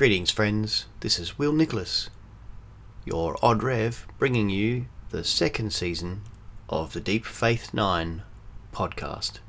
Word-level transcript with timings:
Greetings, 0.00 0.30
friends. 0.30 0.86
This 1.00 1.18
is 1.18 1.38
Will 1.38 1.52
Nicholas, 1.52 2.08
your 3.04 3.36
Odd 3.42 3.62
Rev, 3.62 4.06
bringing 4.18 4.48
you 4.48 4.86
the 5.10 5.22
second 5.22 5.74
season 5.74 6.22
of 6.70 6.94
the 6.94 7.02
Deep 7.02 7.26
Faith 7.26 7.74
9 7.74 8.22
podcast. 8.72 9.40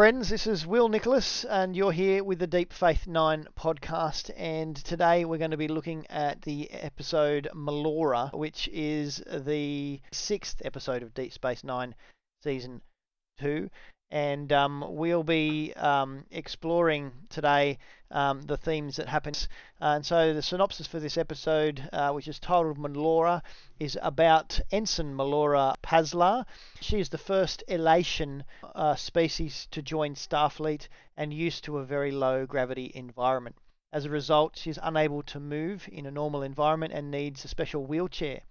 Friends. 0.00 0.30
This 0.30 0.46
is 0.46 0.66
Will 0.66 0.88
Nicholas, 0.88 1.44
and 1.44 1.76
you're 1.76 1.92
here 1.92 2.24
with 2.24 2.38
the 2.38 2.46
Deep 2.46 2.72
Faith 2.72 3.06
9 3.06 3.48
podcast. 3.54 4.30
And 4.34 4.74
today 4.74 5.26
we're 5.26 5.36
going 5.36 5.50
to 5.50 5.58
be 5.58 5.68
looking 5.68 6.06
at 6.08 6.40
the 6.40 6.70
episode 6.70 7.48
Melora, 7.54 8.32
which 8.32 8.66
is 8.72 9.22
the 9.30 10.00
sixth 10.10 10.62
episode 10.64 11.02
of 11.02 11.12
Deep 11.12 11.34
Space 11.34 11.62
Nine 11.62 11.94
Season 12.42 12.80
2 13.40 13.68
and 14.10 14.52
um, 14.52 14.84
we'll 14.88 15.22
be 15.22 15.72
um, 15.74 16.24
exploring 16.30 17.12
today 17.28 17.78
um, 18.10 18.42
the 18.42 18.56
themes 18.56 18.96
that 18.96 19.08
happen. 19.08 19.34
Uh, 19.80 19.94
and 19.94 20.04
so 20.04 20.34
the 20.34 20.42
synopsis 20.42 20.86
for 20.86 20.98
this 20.98 21.16
episode, 21.16 21.88
uh, 21.92 22.10
which 22.10 22.26
is 22.26 22.40
titled 22.40 22.78
Melora, 22.78 23.40
is 23.78 23.96
about 24.02 24.58
Ensign 24.72 25.14
Melora 25.14 25.76
Pazlar. 25.82 26.44
She 26.80 26.98
is 26.98 27.10
the 27.10 27.18
first 27.18 27.62
Elaysian 27.68 28.44
uh, 28.74 28.96
species 28.96 29.68
to 29.70 29.80
join 29.80 30.14
Starfleet 30.14 30.88
and 31.16 31.32
used 31.32 31.62
to 31.64 31.78
a 31.78 31.84
very 31.84 32.10
low 32.10 32.46
gravity 32.46 32.90
environment. 32.94 33.56
As 33.92 34.04
a 34.04 34.10
result, 34.10 34.56
she's 34.56 34.78
unable 34.82 35.22
to 35.24 35.40
move 35.40 35.88
in 35.90 36.06
a 36.06 36.10
normal 36.10 36.42
environment 36.42 36.92
and 36.92 37.10
needs 37.10 37.44
a 37.44 37.48
special 37.48 37.86
wheelchair. 37.86 38.42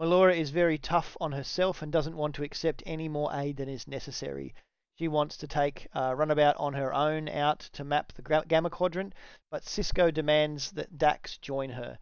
Melora 0.00 0.36
is 0.36 0.50
very 0.50 0.78
tough 0.78 1.16
on 1.20 1.32
herself 1.32 1.80
and 1.80 1.90
doesn't 1.90 2.16
want 2.16 2.34
to 2.34 2.42
accept 2.42 2.82
any 2.84 3.08
more 3.08 3.30
aid 3.32 3.56
than 3.56 3.68
is 3.68 3.88
necessary. 3.88 4.52
She 4.98 5.08
wants 5.08 5.36
to 5.38 5.46
take 5.46 5.88
runabout 5.94 6.56
on 6.56 6.74
her 6.74 6.92
own 6.94 7.28
out 7.28 7.60
to 7.74 7.84
map 7.84 8.12
the 8.14 8.44
Gamma 8.48 8.70
Quadrant, 8.70 9.14
but 9.50 9.64
Sisko 9.64 10.12
demands 10.12 10.72
that 10.72 10.96
Dax 10.98 11.36
join 11.38 11.70
her. 11.70 11.98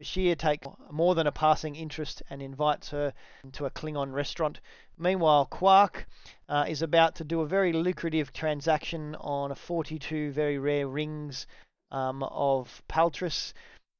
Bashir 0.00 0.38
takes 0.38 0.66
more 0.92 1.16
than 1.16 1.26
a 1.26 1.32
passing 1.32 1.74
interest 1.74 2.22
and 2.30 2.40
invites 2.40 2.90
her 2.90 3.12
to 3.52 3.66
a 3.66 3.70
Klingon 3.70 4.12
restaurant. 4.12 4.60
Meanwhile, 4.96 5.46
Quark 5.46 6.06
uh, 6.48 6.66
is 6.68 6.82
about 6.82 7.16
to 7.16 7.24
do 7.24 7.40
a 7.40 7.46
very 7.46 7.72
lucrative 7.72 8.32
transaction 8.32 9.16
on 9.16 9.54
42 9.54 10.30
very 10.30 10.56
rare 10.56 10.86
rings 10.86 11.48
um, 11.90 12.22
of 12.22 12.82
Paltris 12.88 13.52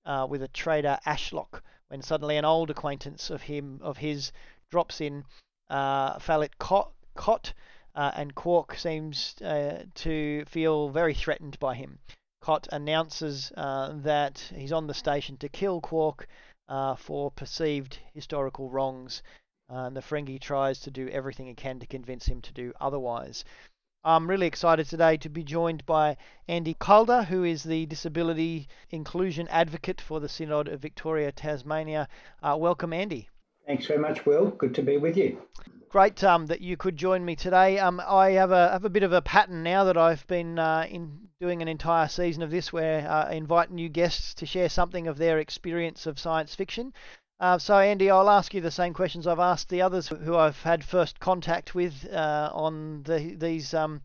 uh, 0.06 0.26
with 0.30 0.42
a 0.42 0.48
trader 0.48 0.98
Ashrock 1.04 1.64
when 1.88 2.00
suddenly 2.00 2.36
an 2.36 2.44
old 2.44 2.70
acquaintance 2.70 3.28
of 3.28 3.42
him 3.42 3.80
of 3.82 3.96
his 3.96 4.30
drops 4.70 5.00
in, 5.00 5.24
uh, 5.68 6.18
Fallit 6.20 6.58
Kot 6.58 7.52
uh, 7.98 8.12
and 8.14 8.36
Quark 8.36 8.76
seems 8.76 9.34
uh, 9.42 9.82
to 9.96 10.44
feel 10.44 10.88
very 10.88 11.14
threatened 11.14 11.58
by 11.58 11.74
him. 11.74 11.98
Kot 12.40 12.68
announces 12.70 13.50
uh, 13.56 13.92
that 13.92 14.52
he's 14.54 14.70
on 14.70 14.86
the 14.86 14.94
station 14.94 15.36
to 15.38 15.48
kill 15.48 15.80
Quark 15.80 16.28
uh, 16.68 16.94
for 16.94 17.32
perceived 17.32 17.98
historical 18.14 18.70
wrongs, 18.70 19.20
uh, 19.68 19.86
and 19.86 19.96
the 19.96 20.00
Ferengi 20.00 20.40
tries 20.40 20.78
to 20.78 20.92
do 20.92 21.08
everything 21.08 21.46
he 21.46 21.54
can 21.54 21.80
to 21.80 21.86
convince 21.86 22.26
him 22.26 22.40
to 22.42 22.52
do 22.52 22.72
otherwise. 22.80 23.44
I'm 24.04 24.30
really 24.30 24.46
excited 24.46 24.86
today 24.86 25.16
to 25.16 25.28
be 25.28 25.42
joined 25.42 25.84
by 25.84 26.16
Andy 26.46 26.74
Calder, 26.74 27.24
who 27.24 27.42
is 27.42 27.64
the 27.64 27.84
Disability 27.86 28.68
Inclusion 28.90 29.48
Advocate 29.48 30.00
for 30.00 30.20
the 30.20 30.28
Synod 30.28 30.68
of 30.68 30.80
Victoria, 30.80 31.32
Tasmania. 31.32 32.08
Uh, 32.40 32.56
welcome, 32.60 32.92
Andy. 32.92 33.28
Thanks 33.66 33.86
very 33.86 33.98
much, 33.98 34.24
Will. 34.24 34.50
Good 34.50 34.76
to 34.76 34.82
be 34.82 34.98
with 34.98 35.16
you 35.16 35.42
great 35.88 36.22
um, 36.22 36.46
that 36.46 36.60
you 36.60 36.76
could 36.76 36.96
join 36.96 37.24
me 37.24 37.34
today. 37.34 37.78
Um, 37.78 38.00
I 38.06 38.30
have 38.30 38.50
a 38.50 38.70
have 38.70 38.84
a 38.84 38.90
bit 38.90 39.02
of 39.02 39.12
a 39.12 39.22
pattern 39.22 39.62
now 39.62 39.84
that 39.84 39.96
I've 39.96 40.26
been 40.26 40.58
uh, 40.58 40.86
in 40.88 41.28
doing 41.40 41.62
an 41.62 41.68
entire 41.68 42.08
season 42.08 42.42
of 42.42 42.50
this, 42.50 42.72
where 42.72 43.08
uh, 43.08 43.28
I 43.28 43.34
invite 43.34 43.70
new 43.70 43.88
guests 43.88 44.34
to 44.34 44.46
share 44.46 44.68
something 44.68 45.06
of 45.06 45.18
their 45.18 45.38
experience 45.38 46.06
of 46.06 46.18
science 46.18 46.54
fiction. 46.54 46.92
Uh, 47.40 47.58
so, 47.58 47.78
Andy, 47.78 48.10
I'll 48.10 48.30
ask 48.30 48.52
you 48.52 48.60
the 48.60 48.70
same 48.70 48.92
questions 48.92 49.26
I've 49.26 49.38
asked 49.38 49.68
the 49.68 49.82
others 49.82 50.08
who 50.08 50.36
I've 50.36 50.60
had 50.62 50.84
first 50.84 51.20
contact 51.20 51.74
with 51.74 52.06
uh, 52.12 52.50
on 52.52 53.04
the, 53.04 53.36
these 53.38 53.72
um, 53.74 54.02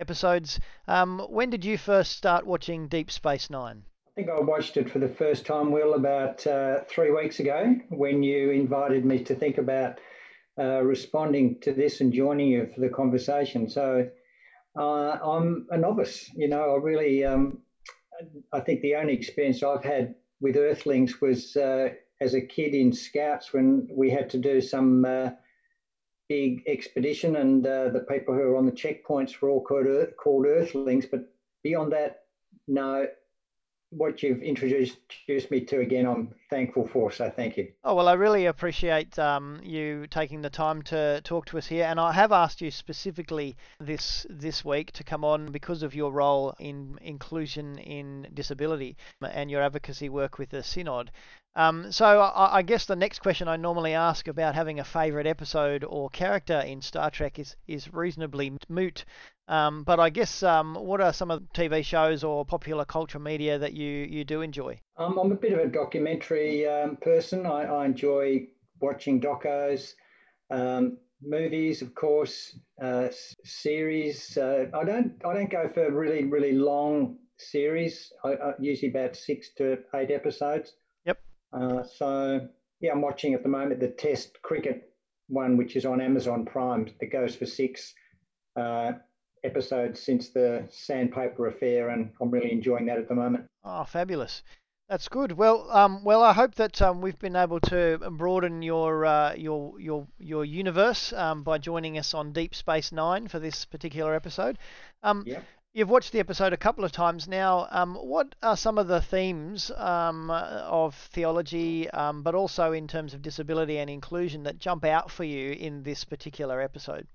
episodes. 0.00 0.58
Um, 0.88 1.20
when 1.28 1.48
did 1.48 1.64
you 1.64 1.78
first 1.78 2.16
start 2.16 2.44
watching 2.44 2.88
Deep 2.88 3.10
Space 3.10 3.48
Nine? 3.50 3.84
I 4.08 4.10
think 4.16 4.28
I 4.28 4.40
watched 4.40 4.76
it 4.76 4.90
for 4.90 4.98
the 4.98 5.08
first 5.08 5.46
time, 5.46 5.70
Will, 5.70 5.94
about 5.94 6.44
uh, 6.46 6.80
three 6.88 7.12
weeks 7.12 7.38
ago 7.38 7.76
when 7.88 8.22
you 8.22 8.50
invited 8.50 9.04
me 9.04 9.22
to 9.24 9.34
think 9.34 9.58
about 9.58 10.00
uh, 10.58 10.82
responding 10.82 11.58
to 11.60 11.72
this 11.72 12.00
and 12.00 12.12
joining 12.12 12.48
you 12.48 12.66
for 12.74 12.80
the 12.80 12.88
conversation. 12.88 13.68
So 13.68 14.06
uh, 14.78 15.18
I'm 15.22 15.66
a 15.70 15.76
novice. 15.76 16.30
You 16.34 16.48
know, 16.48 16.74
I 16.74 16.76
really, 16.76 17.24
um, 17.24 17.58
I 18.52 18.60
think 18.60 18.80
the 18.80 18.96
only 18.96 19.14
experience 19.14 19.62
I've 19.62 19.84
had 19.84 20.14
with 20.40 20.56
Earthlings 20.56 21.20
was 21.20 21.56
uh, 21.56 21.88
as 22.20 22.34
a 22.34 22.40
kid 22.40 22.74
in 22.74 22.92
Scouts 22.92 23.52
when 23.52 23.88
we 23.90 24.10
had 24.10 24.28
to 24.30 24.38
do 24.38 24.60
some 24.60 25.04
uh, 25.04 25.30
big 26.28 26.62
expedition, 26.66 27.36
and 27.36 27.66
uh, 27.66 27.88
the 27.90 28.00
people 28.08 28.34
who 28.34 28.40
were 28.40 28.56
on 28.56 28.66
the 28.66 28.72
checkpoints 28.72 29.40
were 29.40 29.50
all 29.50 29.62
called, 29.62 29.86
Earth, 29.86 30.14
called 30.16 30.46
Earthlings. 30.46 31.06
But 31.06 31.20
beyond 31.62 31.92
that, 31.92 32.20
no, 32.68 33.06
what 33.92 34.22
you've 34.22 34.42
introduced, 34.42 34.96
me 35.50 35.60
to 35.60 35.80
again, 35.80 36.06
I'm 36.06 36.34
thankful 36.50 36.88
for. 36.88 37.12
So 37.12 37.30
thank 37.30 37.56
you. 37.56 37.68
Oh 37.84 37.94
well, 37.94 38.08
I 38.08 38.14
really 38.14 38.46
appreciate 38.46 39.18
um, 39.18 39.60
you 39.62 40.06
taking 40.08 40.42
the 40.42 40.50
time 40.50 40.82
to 40.82 41.20
talk 41.22 41.46
to 41.46 41.58
us 41.58 41.66
here, 41.66 41.84
and 41.84 42.00
I 42.00 42.12
have 42.12 42.32
asked 42.32 42.60
you 42.60 42.70
specifically 42.70 43.56
this 43.78 44.26
this 44.30 44.64
week 44.64 44.92
to 44.92 45.04
come 45.04 45.24
on 45.24 45.52
because 45.52 45.82
of 45.82 45.94
your 45.94 46.12
role 46.12 46.54
in 46.58 46.98
inclusion 47.02 47.78
in 47.78 48.28
disability 48.32 48.96
and 49.20 49.50
your 49.50 49.62
advocacy 49.62 50.08
work 50.08 50.38
with 50.38 50.50
the 50.50 50.62
Synod. 50.62 51.10
Um, 51.54 51.92
so 51.92 52.06
I, 52.06 52.58
I, 52.58 52.62
guess 52.62 52.86
the 52.86 52.96
next 52.96 53.18
question 53.18 53.46
I 53.46 53.56
normally 53.56 53.92
ask 53.92 54.26
about 54.26 54.54
having 54.54 54.80
a 54.80 54.84
favourite 54.84 55.26
episode 55.26 55.84
or 55.84 56.08
character 56.08 56.58
in 56.58 56.80
Star 56.80 57.10
Trek 57.10 57.38
is 57.38 57.56
is 57.68 57.92
reasonably 57.92 58.56
moot. 58.70 59.04
Um, 59.48 59.84
but 59.84 60.00
I 60.00 60.08
guess 60.08 60.42
um, 60.42 60.76
what 60.76 61.02
are 61.02 61.12
some 61.12 61.30
of 61.30 61.42
the 61.42 61.48
TV 61.48 61.84
shows 61.84 62.24
or 62.24 62.46
popular 62.46 62.86
culture 62.86 63.18
media 63.18 63.58
that 63.58 63.74
you, 63.74 63.86
you 63.86 64.24
do 64.24 64.40
enjoy? 64.40 64.78
Um, 64.96 65.18
I'm 65.18 65.30
a 65.30 65.34
bit 65.34 65.52
of 65.52 65.58
a 65.58 65.66
documentary 65.66 66.66
um, 66.66 66.96
person. 66.96 67.44
I, 67.44 67.64
I, 67.64 67.84
enjoy 67.84 68.46
watching 68.80 69.20
docos, 69.20 69.92
um, 70.50 70.96
movies, 71.20 71.82
of 71.82 71.94
course, 71.94 72.58
uh, 72.80 73.08
series. 73.44 74.38
Uh, 74.38 74.66
I 74.72 74.84
don't 74.84 75.20
I 75.22 75.34
don't 75.34 75.50
go 75.50 75.68
for 75.74 75.90
really 75.90 76.24
really 76.24 76.52
long 76.52 77.18
series. 77.36 78.10
I, 78.24 78.30
I 78.30 78.52
usually 78.58 78.90
about 78.90 79.16
six 79.16 79.50
to 79.58 79.80
eight 79.94 80.10
episodes. 80.10 80.72
Uh, 81.52 81.82
so 81.82 82.48
yeah, 82.80 82.92
I'm 82.92 83.02
watching 83.02 83.34
at 83.34 83.42
the 83.42 83.48
moment 83.48 83.80
the 83.80 83.88
Test 83.88 84.40
cricket 84.42 84.92
one, 85.28 85.56
which 85.56 85.76
is 85.76 85.84
on 85.84 86.00
Amazon 86.00 86.44
Prime. 86.44 86.90
That 87.00 87.12
goes 87.12 87.34
for 87.34 87.46
six. 87.46 87.94
Uh, 88.56 88.92
episodes 89.44 90.00
since 90.00 90.30
the 90.30 90.66
sandpaper 90.70 91.48
affair, 91.48 91.90
and 91.90 92.10
I'm 92.20 92.30
really 92.30 92.52
enjoying 92.52 92.86
that 92.86 92.98
at 92.98 93.08
the 93.08 93.14
moment. 93.14 93.46
Oh, 93.64 93.84
fabulous! 93.84 94.42
That's 94.88 95.08
good. 95.08 95.32
Well, 95.32 95.70
um, 95.70 96.04
well, 96.04 96.22
I 96.22 96.32
hope 96.32 96.56
that 96.56 96.80
um, 96.82 97.00
we've 97.00 97.18
been 97.18 97.36
able 97.36 97.60
to 97.60 97.98
broaden 98.12 98.62
your 98.62 99.04
uh, 99.04 99.34
your 99.34 99.78
your 99.80 100.06
your 100.18 100.44
universe 100.44 101.12
um, 101.12 101.42
by 101.42 101.58
joining 101.58 101.98
us 101.98 102.14
on 102.14 102.32
Deep 102.32 102.54
Space 102.54 102.92
Nine 102.92 103.28
for 103.28 103.38
this 103.38 103.64
particular 103.64 104.14
episode. 104.14 104.58
Um, 105.02 105.24
yeah. 105.26 105.40
You've 105.74 105.88
watched 105.88 106.12
the 106.12 106.20
episode 106.20 106.52
a 106.52 106.58
couple 106.58 106.84
of 106.84 106.92
times 106.92 107.26
now. 107.26 107.66
Um, 107.70 107.94
what 107.94 108.34
are 108.42 108.58
some 108.58 108.76
of 108.76 108.88
the 108.88 109.00
themes 109.00 109.70
um, 109.78 110.30
of 110.30 110.94
theology, 110.94 111.88
um, 111.88 112.22
but 112.22 112.34
also 112.34 112.72
in 112.72 112.86
terms 112.86 113.14
of 113.14 113.22
disability 113.22 113.78
and 113.78 113.88
inclusion, 113.88 114.42
that 114.42 114.58
jump 114.58 114.84
out 114.84 115.10
for 115.10 115.24
you 115.24 115.52
in 115.52 115.82
this 115.82 116.04
particular 116.04 116.60
episode? 116.60 117.06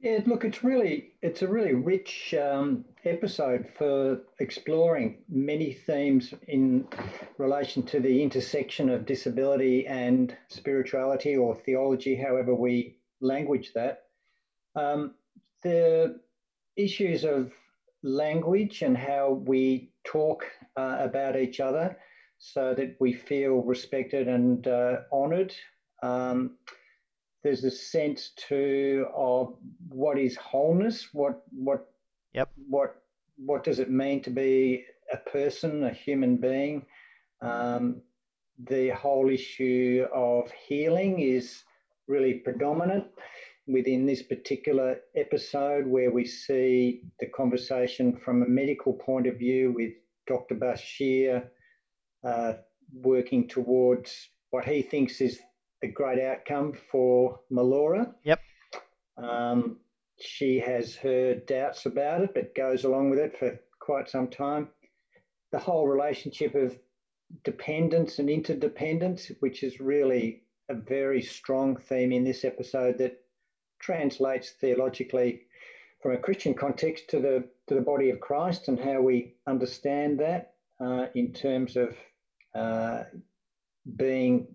Yeah, 0.00 0.18
look, 0.26 0.44
it's 0.44 0.64
really 0.64 1.12
it's 1.22 1.42
a 1.42 1.46
really 1.46 1.72
rich 1.72 2.34
um, 2.34 2.84
episode 3.04 3.68
for 3.78 4.22
exploring 4.40 5.18
many 5.28 5.72
themes 5.72 6.34
in 6.48 6.88
relation 7.38 7.84
to 7.84 8.00
the 8.00 8.24
intersection 8.24 8.90
of 8.90 9.06
disability 9.06 9.86
and 9.86 10.36
spirituality 10.48 11.36
or 11.36 11.54
theology, 11.54 12.16
however 12.16 12.56
we 12.56 12.96
language 13.20 13.70
that. 13.76 14.06
Um, 14.74 15.14
the 15.62 16.18
issues 16.76 17.22
of 17.22 17.52
language 18.04 18.82
and 18.82 18.96
how 18.96 19.42
we 19.46 19.90
talk 20.04 20.44
uh, 20.76 20.98
about 21.00 21.36
each 21.36 21.58
other 21.58 21.96
so 22.38 22.74
that 22.74 22.94
we 23.00 23.12
feel 23.12 23.62
respected 23.62 24.28
and 24.28 24.66
uh, 24.66 24.98
honoured. 25.10 25.54
Um, 26.02 26.58
there's 27.42 27.64
a 27.64 27.70
sense 27.70 28.32
too 28.36 29.06
of 29.14 29.56
what 29.88 30.18
is 30.18 30.36
wholeness, 30.36 31.08
what 31.12 31.42
what 31.50 31.90
yep. 32.32 32.50
what 32.68 33.02
what 33.36 33.64
does 33.64 33.78
it 33.78 33.90
mean 33.90 34.22
to 34.22 34.30
be 34.30 34.84
a 35.12 35.16
person, 35.16 35.84
a 35.84 35.90
human 35.90 36.36
being. 36.36 36.86
Um, 37.40 38.02
the 38.68 38.90
whole 38.90 39.30
issue 39.30 40.06
of 40.14 40.50
healing 40.52 41.20
is 41.20 41.64
really 42.06 42.34
predominant 42.34 43.06
within 43.66 44.06
this 44.06 44.22
particular 44.22 44.98
episode, 45.16 45.86
where 45.86 46.10
we 46.10 46.24
see 46.24 47.02
the 47.20 47.26
conversation 47.26 48.16
from 48.16 48.42
a 48.42 48.48
medical 48.48 48.92
point 48.92 49.26
of 49.26 49.38
view 49.38 49.72
with 49.74 49.92
Dr. 50.26 50.54
Bashir 50.54 51.44
uh, 52.24 52.54
working 52.92 53.48
towards 53.48 54.28
what 54.50 54.64
he 54.64 54.82
thinks 54.82 55.20
is 55.20 55.40
a 55.82 55.88
great 55.88 56.20
outcome 56.20 56.72
for 56.90 57.40
Melora. 57.50 58.14
Yep. 58.24 58.40
Um, 59.16 59.78
she 60.20 60.58
has 60.60 60.96
her 60.96 61.34
doubts 61.34 61.86
about 61.86 62.22
it, 62.22 62.34
but 62.34 62.54
goes 62.54 62.84
along 62.84 63.10
with 63.10 63.18
it 63.18 63.38
for 63.38 63.58
quite 63.80 64.08
some 64.08 64.28
time. 64.28 64.68
The 65.52 65.58
whole 65.58 65.86
relationship 65.86 66.54
of 66.54 66.78
dependence 67.44 68.18
and 68.18 68.30
interdependence, 68.30 69.30
which 69.40 69.62
is 69.62 69.80
really 69.80 70.42
a 70.68 70.74
very 70.74 71.20
strong 71.20 71.76
theme 71.76 72.12
in 72.12 72.24
this 72.24 72.44
episode 72.44 72.98
that 72.98 73.23
translates 73.84 74.52
theologically 74.60 75.42
from 76.00 76.12
a 76.12 76.18
Christian 76.18 76.54
context 76.54 77.08
to 77.10 77.20
the 77.20 77.44
to 77.66 77.74
the 77.74 77.80
body 77.80 78.10
of 78.10 78.20
Christ 78.20 78.68
and 78.68 78.78
how 78.78 79.00
we 79.00 79.34
understand 79.46 80.20
that 80.20 80.54
uh, 80.80 81.06
in 81.14 81.32
terms 81.32 81.76
of 81.76 81.96
uh, 82.54 83.04
being 83.96 84.48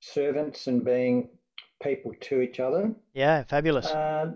servants 0.00 0.66
and 0.66 0.84
being 0.84 1.28
people 1.82 2.12
to 2.20 2.40
each 2.40 2.60
other. 2.60 2.94
Yeah, 3.14 3.44
fabulous. 3.44 3.86
Uh, 3.86 4.34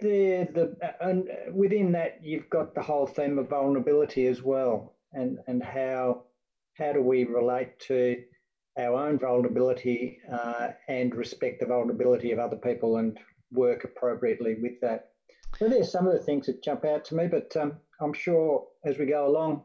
the 0.00 0.48
the 0.52 0.94
and 1.00 1.28
within 1.52 1.92
that 1.92 2.20
you've 2.22 2.50
got 2.50 2.74
the 2.74 2.82
whole 2.82 3.06
theme 3.06 3.38
of 3.38 3.48
vulnerability 3.48 4.26
as 4.26 4.42
well, 4.42 4.94
and 5.12 5.38
and 5.46 5.62
how 5.62 6.24
how 6.78 6.92
do 6.92 7.00
we 7.00 7.24
relate 7.24 7.78
to 7.80 8.22
our 8.78 8.94
own 8.94 9.18
vulnerability 9.18 10.18
uh, 10.30 10.68
and 10.88 11.14
respect 11.14 11.60
the 11.60 11.66
vulnerability 11.66 12.32
of 12.32 12.38
other 12.38 12.56
people 12.56 12.98
and 12.98 13.18
work 13.56 13.84
appropriately 13.84 14.56
with 14.62 14.80
that. 14.82 15.10
So 15.58 15.68
there's 15.68 15.90
some 15.90 16.06
of 16.06 16.12
the 16.12 16.22
things 16.22 16.46
that 16.46 16.62
jump 16.62 16.84
out 16.84 17.04
to 17.06 17.14
me, 17.14 17.26
but 17.26 17.56
um, 17.56 17.74
I'm 18.00 18.12
sure 18.12 18.66
as 18.84 18.98
we 18.98 19.06
go 19.06 19.26
along, 19.26 19.64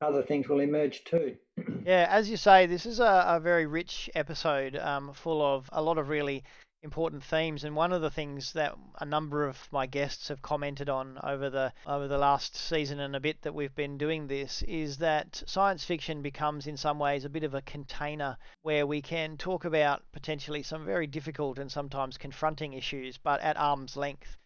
other 0.00 0.22
things 0.22 0.48
will 0.48 0.60
emerge 0.60 1.04
too. 1.04 1.36
yeah, 1.84 2.06
as 2.10 2.30
you 2.30 2.36
say, 2.36 2.66
this 2.66 2.86
is 2.86 3.00
a, 3.00 3.24
a 3.28 3.40
very 3.40 3.66
rich 3.66 4.08
episode, 4.14 4.76
um, 4.76 5.12
full 5.12 5.42
of 5.42 5.68
a 5.72 5.82
lot 5.82 5.98
of 5.98 6.08
really 6.08 6.44
important 6.82 7.24
themes. 7.24 7.64
And 7.64 7.74
one 7.74 7.92
of 7.92 8.02
the 8.02 8.10
things 8.10 8.52
that 8.52 8.76
a 9.00 9.04
number 9.04 9.46
of 9.46 9.68
my 9.72 9.86
guests 9.86 10.28
have 10.28 10.42
commented 10.42 10.88
on 10.88 11.18
over 11.22 11.50
the 11.50 11.72
over 11.86 12.06
the 12.06 12.18
last 12.18 12.54
season 12.54 13.00
and 13.00 13.16
a 13.16 13.20
bit 13.20 13.42
that 13.42 13.54
we've 13.54 13.74
been 13.74 13.98
doing 13.98 14.28
this 14.28 14.62
is 14.62 14.98
that 14.98 15.42
science 15.46 15.84
fiction 15.84 16.22
becomes 16.22 16.66
in 16.66 16.76
some 16.76 16.98
ways 16.98 17.24
a 17.24 17.28
bit 17.28 17.44
of 17.44 17.54
a 17.54 17.62
container 17.62 18.36
where 18.62 18.86
we 18.86 19.02
can 19.02 19.36
talk 19.36 19.64
about 19.64 20.02
potentially 20.12 20.62
some 20.62 20.84
very 20.84 21.06
difficult 21.06 21.58
and 21.58 21.70
sometimes 21.70 22.16
confronting 22.16 22.72
issues, 22.72 23.18
but 23.18 23.40
at 23.40 23.56
arm's 23.56 23.96
length. 23.96 24.36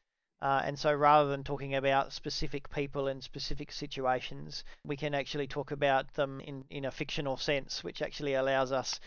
Uh, 0.40 0.60
and 0.64 0.76
so 0.76 0.92
rather 0.92 1.30
than 1.30 1.44
talking 1.44 1.72
about 1.72 2.12
specific 2.12 2.68
people 2.68 3.06
and 3.06 3.22
specific 3.22 3.70
situations, 3.70 4.64
we 4.84 4.96
can 4.96 5.14
actually 5.14 5.46
talk 5.46 5.70
about 5.70 6.14
them 6.14 6.40
in, 6.40 6.64
in 6.68 6.84
a 6.84 6.90
fictional 6.90 7.36
sense, 7.36 7.84
which 7.84 8.02
actually 8.02 8.34
allows 8.34 8.72
us 8.72 8.98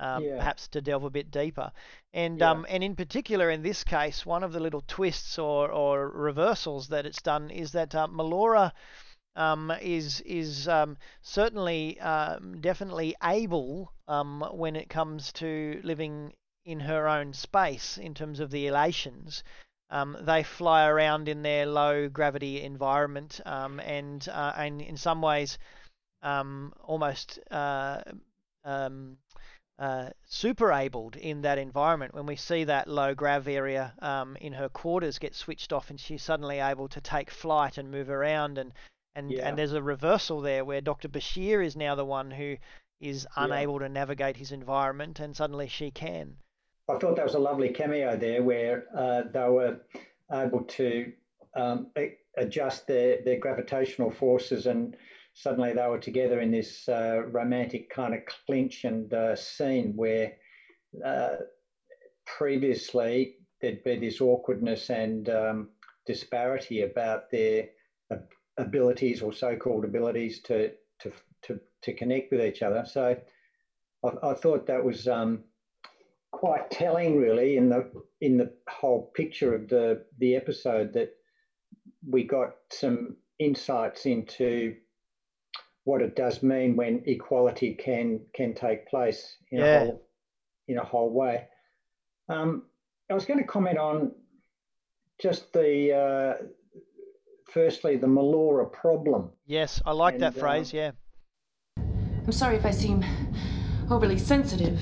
um, 0.00 0.24
yeah. 0.24 0.38
perhaps 0.38 0.66
to 0.68 0.80
delve 0.80 1.04
a 1.04 1.10
bit 1.10 1.30
deeper. 1.30 1.70
And 2.12 2.40
yeah. 2.40 2.50
um, 2.50 2.66
and 2.68 2.82
in 2.82 2.96
particular, 2.96 3.50
in 3.50 3.62
this 3.62 3.84
case, 3.84 4.26
one 4.26 4.42
of 4.42 4.52
the 4.52 4.60
little 4.60 4.82
twists 4.86 5.38
or, 5.38 5.70
or 5.70 6.08
reversals 6.08 6.88
that 6.88 7.06
it's 7.06 7.22
done 7.22 7.50
is 7.50 7.72
that 7.72 7.94
uh, 7.94 8.08
Melora 8.08 8.72
um, 9.36 9.72
is 9.80 10.20
is 10.22 10.66
um, 10.66 10.96
certainly 11.22 12.00
um, 12.00 12.60
definitely 12.60 13.14
able 13.22 13.92
um, 14.08 14.44
when 14.52 14.74
it 14.74 14.88
comes 14.88 15.32
to 15.34 15.80
living 15.84 16.32
in 16.64 16.80
her 16.80 17.06
own 17.06 17.32
space 17.32 17.98
in 17.98 18.14
terms 18.14 18.40
of 18.40 18.50
the 18.50 18.66
Elaysians. 18.66 19.42
Um, 19.90 20.16
they 20.20 20.42
fly 20.44 20.86
around 20.86 21.28
in 21.28 21.42
their 21.42 21.66
low 21.66 22.08
gravity 22.08 22.62
environment, 22.62 23.40
um, 23.44 23.80
and 23.80 24.26
uh, 24.28 24.52
and 24.56 24.80
in 24.80 24.96
some 24.96 25.20
ways, 25.20 25.58
um, 26.22 26.72
almost 26.84 27.40
uh, 27.50 28.02
um, 28.64 29.16
uh, 29.80 30.10
super 30.26 30.72
abled 30.72 31.16
in 31.16 31.40
that 31.40 31.56
environment. 31.56 32.14
When 32.14 32.26
we 32.26 32.36
see 32.36 32.64
that 32.64 32.86
low 32.86 33.14
grav 33.14 33.48
area 33.48 33.94
um, 34.00 34.36
in 34.36 34.52
her 34.52 34.68
quarters 34.68 35.18
get 35.18 35.34
switched 35.34 35.72
off, 35.72 35.88
and 35.88 35.98
she's 35.98 36.22
suddenly 36.22 36.60
able 36.60 36.86
to 36.88 37.00
take 37.00 37.30
flight 37.30 37.78
and 37.78 37.90
move 37.90 38.10
around, 38.10 38.58
and 38.58 38.72
and 39.16 39.32
yeah. 39.32 39.48
and 39.48 39.58
there's 39.58 39.72
a 39.72 39.82
reversal 39.82 40.42
there 40.42 40.64
where 40.64 40.82
Dr. 40.82 41.08
Bashir 41.08 41.64
is 41.64 41.76
now 41.76 41.94
the 41.94 42.04
one 42.04 42.30
who 42.30 42.58
is 43.00 43.26
unable 43.36 43.80
yeah. 43.80 43.88
to 43.88 43.92
navigate 43.92 44.36
his 44.36 44.52
environment, 44.52 45.18
and 45.18 45.34
suddenly 45.34 45.66
she 45.66 45.90
can. 45.90 46.36
I 46.88 46.98
thought 46.98 47.16
that 47.16 47.24
was 47.24 47.34
a 47.34 47.38
lovely 47.38 47.70
cameo 47.70 48.16
there 48.16 48.42
where 48.42 48.84
uh, 48.94 49.22
they 49.32 49.48
were 49.48 49.80
able 50.30 50.64
to 50.64 51.12
um, 51.54 51.86
adjust 52.36 52.86
their, 52.86 53.22
their 53.24 53.38
gravitational 53.38 54.10
forces 54.10 54.66
and 54.66 54.96
suddenly 55.34 55.72
they 55.72 55.86
were 55.86 55.98
together 55.98 56.40
in 56.40 56.50
this 56.50 56.88
uh, 56.88 57.22
romantic 57.30 57.90
kind 57.90 58.14
of 58.14 58.20
clinch 58.46 58.84
and 58.84 59.12
uh, 59.12 59.36
scene 59.36 59.92
where 59.96 60.32
uh, 61.04 61.36
previously 62.26 63.36
there'd 63.60 63.84
be 63.84 63.98
this 63.98 64.20
awkwardness 64.20 64.90
and 64.90 65.28
um, 65.28 65.68
disparity 66.06 66.82
about 66.82 67.30
their 67.30 67.68
abilities 68.58 69.22
or 69.22 69.32
so-called 69.32 69.84
abilities 69.84 70.40
to, 70.40 70.70
to, 70.98 71.12
to, 71.42 71.60
to 71.82 71.92
connect 71.94 72.30
with 72.30 72.40
each 72.40 72.62
other. 72.62 72.84
So 72.86 73.16
I, 74.04 74.30
I 74.30 74.34
thought 74.34 74.66
that 74.66 74.84
was 74.84 75.08
um, 75.08 75.44
quite 76.32 76.70
telling, 76.70 77.18
really, 77.18 77.56
in 77.56 77.68
the 77.68 77.90
in 78.20 78.36
the 78.36 78.52
whole 78.68 79.10
picture 79.14 79.54
of 79.54 79.68
the 79.68 80.04
the 80.18 80.36
episode 80.36 80.92
that 80.94 81.10
we 82.08 82.24
got 82.24 82.52
some 82.70 83.16
insights 83.38 84.06
into 84.06 84.76
what 85.84 86.02
it 86.02 86.14
does 86.16 86.42
mean 86.42 86.76
when 86.76 87.02
equality 87.06 87.74
can 87.74 88.20
can 88.34 88.54
take 88.54 88.86
place 88.88 89.36
in 89.50 89.60
yeah. 89.60 89.64
a 89.64 89.78
whole 89.80 90.02
in 90.68 90.78
a 90.78 90.84
whole 90.84 91.10
way. 91.10 91.46
Um, 92.28 92.64
I 93.10 93.14
was 93.14 93.24
going 93.24 93.40
to 93.40 93.46
comment 93.46 93.78
on 93.78 94.12
just 95.20 95.52
the 95.52 95.92
uh, 95.92 96.44
firstly 97.52 97.96
the 97.96 98.06
Melora 98.06 98.70
problem. 98.70 99.30
Yes, 99.46 99.82
I 99.84 99.92
like 99.92 100.14
and, 100.14 100.22
that 100.22 100.34
phrase. 100.34 100.72
Uh, 100.72 100.76
yeah. 100.76 100.90
I'm 102.24 102.32
sorry 102.32 102.56
if 102.56 102.64
I 102.64 102.70
seem 102.70 103.04
overly 103.90 104.18
sensitive. 104.18 104.78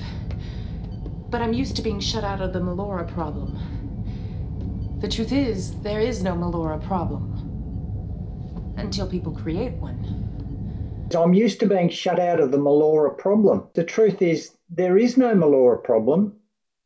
But 1.29 1.41
I'm 1.41 1.53
used 1.53 1.75
to 1.75 1.81
being 1.81 1.99
shut 1.99 2.23
out 2.23 2.41
of 2.41 2.53
the 2.53 2.59
Melora 2.59 3.07
problem. 3.07 3.57
The 4.99 5.07
truth 5.07 5.31
is, 5.31 5.79
there 5.81 5.99
is 5.99 6.21
no 6.23 6.33
Melora 6.35 6.83
problem. 6.85 7.35
Until 8.77 9.07
people 9.07 9.31
create 9.31 9.73
one. 9.73 10.18
I'm 11.15 11.33
used 11.33 11.59
to 11.59 11.65
being 11.67 11.89
shut 11.89 12.19
out 12.19 12.39
of 12.39 12.51
the 12.51 12.57
Melora 12.57 13.17
problem. 13.17 13.67
The 13.73 13.83
truth 13.83 14.21
is, 14.21 14.55
there 14.69 14.97
is 14.97 15.17
no 15.17 15.33
Melora 15.33 15.83
problem 15.83 16.35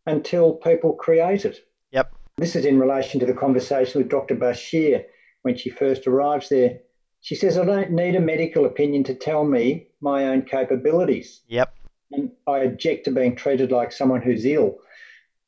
until 0.05 0.53
people 0.53 0.93
create 0.93 1.45
it. 1.45 1.59
Yep. 1.91 2.13
This 2.37 2.55
is 2.55 2.65
in 2.65 2.79
relation 2.79 3.19
to 3.19 3.25
the 3.25 3.33
conversation 3.33 4.01
with 4.01 4.09
Dr. 4.09 4.35
Bashir 4.35 5.05
when 5.43 5.57
she 5.57 5.69
first 5.69 6.07
arrives 6.07 6.49
there. 6.49 6.79
She 7.21 7.35
says, 7.35 7.57
I 7.57 7.65
don't 7.65 7.91
need 7.91 8.15
a 8.15 8.19
medical 8.19 8.65
opinion 8.65 9.03
to 9.05 9.15
tell 9.15 9.45
me 9.45 9.87
my 10.01 10.25
own 10.27 10.41
capabilities. 10.41 11.41
Yep 11.47 11.73
and 12.13 12.31
I 12.47 12.59
object 12.59 13.05
to 13.05 13.11
being 13.11 13.35
treated 13.35 13.71
like 13.71 13.91
someone 13.91 14.21
who's 14.21 14.45
ill. 14.45 14.77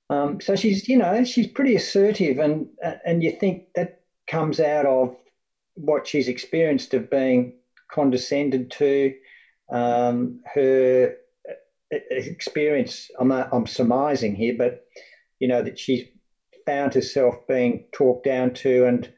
Um, 0.09 0.41
so 0.41 0.55
she's, 0.55 0.87
you 0.87 0.97
know, 0.97 1.23
she's 1.23 1.47
pretty 1.47 1.75
assertive, 1.75 2.37
and 2.37 2.67
and 3.05 3.23
you 3.23 3.31
think 3.31 3.73
that 3.75 4.01
comes 4.27 4.59
out 4.59 4.85
of 4.85 5.15
what 5.75 6.07
she's 6.07 6.27
experienced 6.27 6.93
of 6.93 7.09
being 7.09 7.53
condescended 7.91 8.71
to, 8.71 9.13
um, 9.71 10.41
her 10.53 11.15
experience. 11.91 13.09
I'm 13.19 13.31
I'm 13.31 13.67
surmising 13.67 14.35
here, 14.35 14.55
but 14.57 14.85
you 15.39 15.47
know 15.47 15.61
that 15.61 15.79
she's 15.79 16.05
found 16.65 16.93
herself 16.93 17.35
being 17.47 17.85
talked 17.91 18.25
down 18.25 18.53
to 18.53 18.85
and 18.85 19.11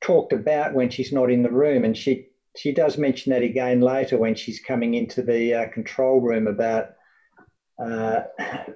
talked 0.00 0.32
about 0.32 0.74
when 0.74 0.90
she's 0.90 1.12
not 1.12 1.30
in 1.30 1.42
the 1.42 1.50
room. 1.50 1.84
And 1.84 1.96
she 1.96 2.28
she 2.56 2.72
does 2.72 2.98
mention 2.98 3.32
that 3.32 3.42
again 3.42 3.80
later 3.80 4.18
when 4.18 4.34
she's 4.34 4.60
coming 4.60 4.94
into 4.94 5.22
the 5.22 5.54
uh, 5.54 5.68
control 5.68 6.20
room 6.20 6.46
about. 6.46 6.90
Uh, 7.80 8.24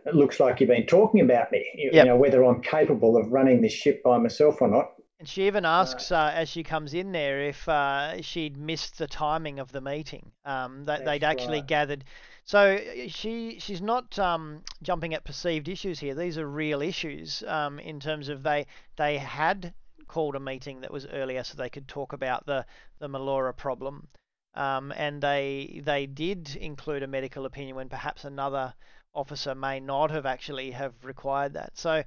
it 0.06 0.14
looks 0.14 0.38
like 0.38 0.60
you've 0.60 0.68
been 0.68 0.86
talking 0.86 1.20
about 1.20 1.50
me. 1.50 1.66
You, 1.74 1.90
yep. 1.92 2.04
you 2.04 2.10
know 2.10 2.16
whether 2.16 2.44
I'm 2.44 2.62
capable 2.62 3.16
of 3.16 3.32
running 3.32 3.60
this 3.60 3.72
ship 3.72 4.00
by 4.04 4.16
myself 4.18 4.62
or 4.62 4.68
not. 4.68 4.92
And 5.22 5.28
she 5.28 5.46
even 5.46 5.64
asks 5.64 6.10
uh, 6.10 6.32
as 6.34 6.48
she 6.48 6.64
comes 6.64 6.92
in 6.92 7.12
there 7.12 7.40
if 7.40 7.68
uh, 7.68 8.20
she'd 8.22 8.56
missed 8.56 8.98
the 8.98 9.06
timing 9.06 9.60
of 9.60 9.70
the 9.70 9.80
meeting. 9.80 10.32
Um, 10.44 10.82
that 10.86 11.04
they'd 11.04 11.22
actually 11.22 11.58
right. 11.58 11.66
gathered. 11.68 12.02
So 12.42 12.80
she 13.06 13.60
she's 13.60 13.80
not 13.80 14.18
um, 14.18 14.62
jumping 14.82 15.14
at 15.14 15.22
perceived 15.22 15.68
issues 15.68 16.00
here. 16.00 16.16
These 16.16 16.38
are 16.38 16.48
real 16.48 16.82
issues 16.82 17.44
um, 17.46 17.78
in 17.78 18.00
terms 18.00 18.28
of 18.28 18.42
they 18.42 18.66
they 18.96 19.18
had 19.18 19.74
called 20.08 20.34
a 20.34 20.40
meeting 20.40 20.80
that 20.80 20.90
was 20.90 21.06
earlier 21.06 21.44
so 21.44 21.56
they 21.56 21.70
could 21.70 21.86
talk 21.86 22.12
about 22.12 22.46
the 22.46 22.66
the 22.98 23.08
Melora 23.08 23.56
problem. 23.56 24.08
Um, 24.54 24.92
and 24.96 25.22
they 25.22 25.82
they 25.84 26.06
did 26.06 26.56
include 26.56 27.04
a 27.04 27.06
medical 27.06 27.46
opinion 27.46 27.76
when 27.76 27.88
perhaps 27.88 28.24
another 28.24 28.74
officer 29.14 29.54
may 29.54 29.78
not 29.78 30.10
have 30.10 30.26
actually 30.26 30.72
have 30.72 30.94
required 31.04 31.52
that. 31.52 31.78
So 31.78 32.02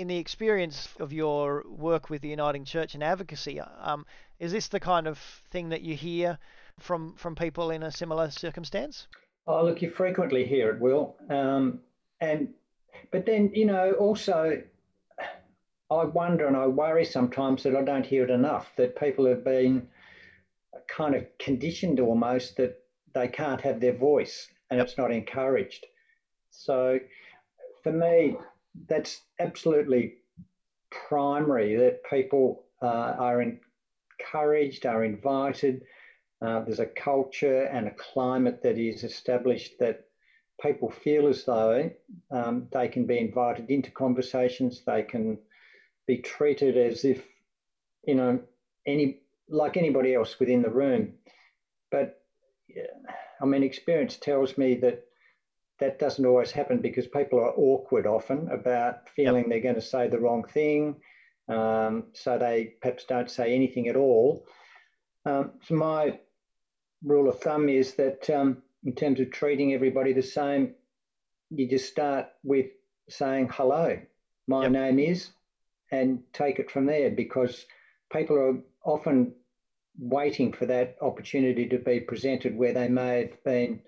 in 0.00 0.08
the 0.08 0.16
experience 0.16 0.88
of 0.98 1.12
your 1.12 1.62
work 1.68 2.08
with 2.08 2.22
the 2.22 2.28
Uniting 2.28 2.64
Church 2.64 2.94
and 2.94 3.04
advocacy, 3.04 3.60
um, 3.60 4.06
is 4.38 4.50
this 4.50 4.68
the 4.68 4.80
kind 4.80 5.06
of 5.06 5.18
thing 5.50 5.68
that 5.68 5.82
you 5.82 5.94
hear 5.94 6.38
from 6.78 7.14
from 7.16 7.34
people 7.34 7.70
in 7.70 7.82
a 7.82 7.92
similar 7.92 8.30
circumstance? 8.30 9.08
Oh, 9.46 9.62
look, 9.62 9.82
you 9.82 9.90
frequently 9.90 10.46
hear 10.46 10.70
it, 10.70 10.80
Will, 10.80 11.16
um, 11.28 11.80
and 12.18 12.48
but 13.12 13.26
then 13.26 13.50
you 13.54 13.66
know 13.66 13.92
also. 13.92 14.62
I 15.92 16.04
wonder 16.04 16.46
and 16.46 16.56
I 16.56 16.68
worry 16.68 17.04
sometimes 17.04 17.64
that 17.64 17.74
I 17.74 17.82
don't 17.82 18.06
hear 18.06 18.22
it 18.22 18.30
enough, 18.30 18.70
that 18.76 18.94
people 18.94 19.26
have 19.26 19.42
been 19.42 19.88
kind 20.88 21.16
of 21.16 21.26
conditioned 21.40 21.98
almost 21.98 22.56
that 22.58 22.78
they 23.12 23.26
can't 23.26 23.60
have 23.62 23.80
their 23.80 23.96
voice 23.96 24.46
and 24.70 24.80
it's 24.80 24.96
not 24.96 25.10
encouraged. 25.10 25.84
So 26.50 27.00
for 27.82 27.90
me, 27.90 28.36
that's 28.88 29.20
absolutely 29.38 30.14
primary 31.08 31.76
that 31.76 32.02
people 32.08 32.64
uh, 32.82 33.14
are 33.18 33.42
encouraged, 33.42 34.86
are 34.86 35.04
invited. 35.04 35.82
Uh, 36.42 36.60
there's 36.60 36.80
a 36.80 36.86
culture 36.86 37.64
and 37.64 37.86
a 37.86 37.94
climate 37.94 38.60
that 38.62 38.78
is 38.78 39.04
established 39.04 39.78
that 39.78 40.04
people 40.62 40.90
feel 40.90 41.26
as 41.26 41.44
though 41.44 41.90
um, 42.30 42.68
they 42.72 42.88
can 42.88 43.06
be 43.06 43.18
invited 43.18 43.70
into 43.70 43.90
conversations, 43.90 44.82
they 44.86 45.02
can 45.02 45.38
be 46.06 46.18
treated 46.18 46.76
as 46.76 47.04
if, 47.04 47.22
you 48.06 48.14
know, 48.14 48.40
any 48.86 49.20
like 49.48 49.76
anybody 49.76 50.14
else 50.14 50.38
within 50.38 50.62
the 50.62 50.70
room. 50.70 51.12
But 51.90 52.22
I 53.40 53.46
mean, 53.46 53.62
experience 53.62 54.16
tells 54.16 54.56
me 54.56 54.76
that 54.76 55.04
that 55.80 55.98
doesn't 55.98 56.26
always 56.26 56.50
happen 56.50 56.78
because 56.78 57.06
people 57.06 57.38
are 57.38 57.52
awkward 57.56 58.06
often 58.06 58.48
about 58.50 59.08
feeling 59.08 59.44
yep. 59.44 59.48
they're 59.48 59.60
going 59.60 59.74
to 59.74 59.80
say 59.80 60.08
the 60.08 60.20
wrong 60.20 60.44
thing. 60.44 60.96
Um, 61.48 62.04
so 62.12 62.38
they 62.38 62.74
perhaps 62.80 63.04
don't 63.04 63.30
say 63.30 63.54
anything 63.54 63.88
at 63.88 63.96
all. 63.96 64.44
Um, 65.24 65.52
so 65.66 65.74
my 65.74 66.18
rule 67.02 67.28
of 67.28 67.40
thumb 67.40 67.68
is 67.68 67.94
that 67.94 68.28
um, 68.30 68.58
in 68.84 68.94
terms 68.94 69.20
of 69.20 69.30
treating 69.30 69.74
everybody 69.74 70.12
the 70.12 70.22
same, 70.22 70.74
you 71.50 71.68
just 71.68 71.88
start 71.88 72.26
with 72.44 72.66
saying 73.08 73.48
hello. 73.50 73.98
My 74.46 74.64
yep. 74.64 74.72
name 74.72 74.98
is, 74.98 75.30
and 75.90 76.22
take 76.32 76.58
it 76.58 76.70
from 76.70 76.86
there 76.86 77.10
because 77.10 77.66
people 78.12 78.36
are 78.38 78.58
often 78.84 79.32
waiting 79.98 80.52
for 80.52 80.66
that 80.66 80.96
opportunity 81.00 81.66
to 81.68 81.78
be 81.78 82.00
presented 82.00 82.56
where 82.56 82.72
they 82.72 82.88
may 82.88 83.20
have 83.20 83.44
been 83.44 83.80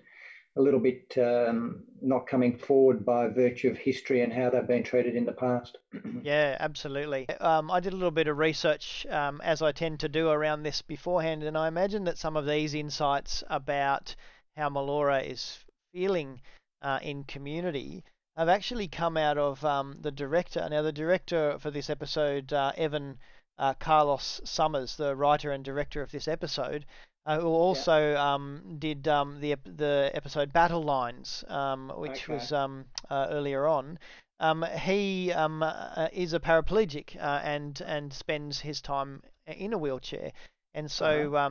a 0.55 0.61
little 0.61 0.79
bit 0.79 1.17
um, 1.17 1.83
not 2.01 2.27
coming 2.27 2.57
forward 2.57 3.03
by 3.03 3.27
virtue 3.27 3.69
of 3.69 3.77
history 3.77 4.21
and 4.21 4.31
how 4.31 4.49
they've 4.49 4.67
been 4.67 4.83
treated 4.83 5.15
in 5.15 5.25
the 5.25 5.31
past. 5.31 5.77
yeah, 6.21 6.57
absolutely. 6.59 7.27
Um, 7.39 7.71
I 7.71 7.79
did 7.79 7.93
a 7.93 7.95
little 7.95 8.11
bit 8.11 8.27
of 8.27 8.37
research, 8.37 9.05
um, 9.09 9.41
as 9.41 9.61
I 9.61 9.71
tend 9.71 9.99
to 10.01 10.09
do 10.09 10.29
around 10.29 10.61
this 10.63 10.81
beforehand, 10.81 11.43
and 11.43 11.57
I 11.57 11.67
imagine 11.67 12.03
that 12.03 12.19
some 12.19 12.37
of 12.37 12.45
these 12.45 12.75
insights 12.75 13.43
about 13.49 14.15
how 14.55 14.69
Melora 14.69 15.27
is 15.27 15.65
feeling 15.91 16.41
uh, 16.83 16.99
in 17.01 17.23
community 17.23 18.03
have 18.37 18.49
actually 18.49 18.87
come 18.87 19.17
out 19.17 19.37
of 19.37 19.63
um, 19.65 19.97
the 20.01 20.11
director. 20.11 20.67
Now, 20.69 20.81
the 20.81 20.91
director 20.91 21.57
for 21.59 21.71
this 21.71 21.89
episode, 21.89 22.53
uh, 22.53 22.73
Evan 22.77 23.17
uh, 23.57 23.73
Carlos 23.75 24.41
Somers, 24.43 24.97
the 24.97 25.15
writer 25.15 25.51
and 25.51 25.63
director 25.63 26.01
of 26.01 26.11
this 26.11 26.27
episode, 26.27 26.85
uh, 27.25 27.39
who 27.39 27.47
also 27.47 28.11
yeah. 28.11 28.33
um, 28.33 28.75
did 28.79 29.07
um, 29.07 29.39
the 29.39 29.55
the 29.65 30.11
episode 30.13 30.51
Battle 30.51 30.83
Lines, 30.83 31.43
um, 31.47 31.91
which 31.95 32.23
okay. 32.23 32.33
was 32.33 32.51
um, 32.51 32.85
uh, 33.09 33.27
earlier 33.29 33.67
on. 33.67 33.99
Um, 34.39 34.65
he 34.77 35.31
um, 35.31 35.63
uh, 35.63 36.07
is 36.11 36.33
a 36.33 36.39
paraplegic 36.39 37.15
uh, 37.17 37.39
and 37.43 37.81
and 37.85 38.11
spends 38.11 38.59
his 38.61 38.81
time 38.81 39.21
in 39.47 39.71
a 39.73 39.77
wheelchair, 39.77 40.31
and 40.73 40.91
so 40.91 41.35
uh-huh. 41.35 41.49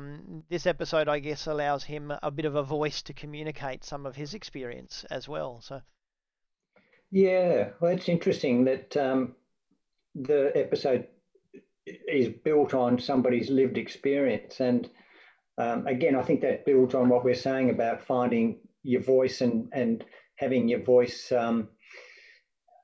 this 0.51 0.67
episode, 0.67 1.09
I 1.09 1.19
guess, 1.19 1.47
allows 1.47 1.85
him 1.85 2.13
a 2.23 2.31
bit 2.31 2.45
of 2.45 2.55
a 2.55 2.63
voice 2.63 3.01
to 3.03 3.15
communicate 3.15 3.85
some 3.85 4.05
of 4.05 4.17
his 4.17 4.35
experience 4.35 5.05
as 5.11 5.29
well. 5.29 5.61
So. 5.63 5.81
Yeah, 7.11 7.71
well, 7.81 7.93
it's 7.93 8.09
interesting 8.09 8.65
that 8.65 8.91
the 8.91 10.53
episode 10.55 11.07
is 11.87 12.29
built 12.29 12.75
on 12.75 12.99
somebody's 12.99 13.51
lived 13.51 13.77
experience 13.77 14.61
and 14.61 14.89
um, 15.59 15.87
again, 15.87 16.17
I 16.17 16.23
think 16.23 16.41
that 16.41 16.65
builds 16.65 16.95
on 16.95 17.09
what 17.09 17.25
we're 17.25 17.35
saying 17.35 17.71
about 17.71 18.07
finding 18.07 18.59
your 18.83 19.03
voice 19.03 19.41
and, 19.41 19.69
and 19.73 20.05
having 20.37 20.69
your 20.69 20.83
voice 20.83 21.31
um, 21.33 21.69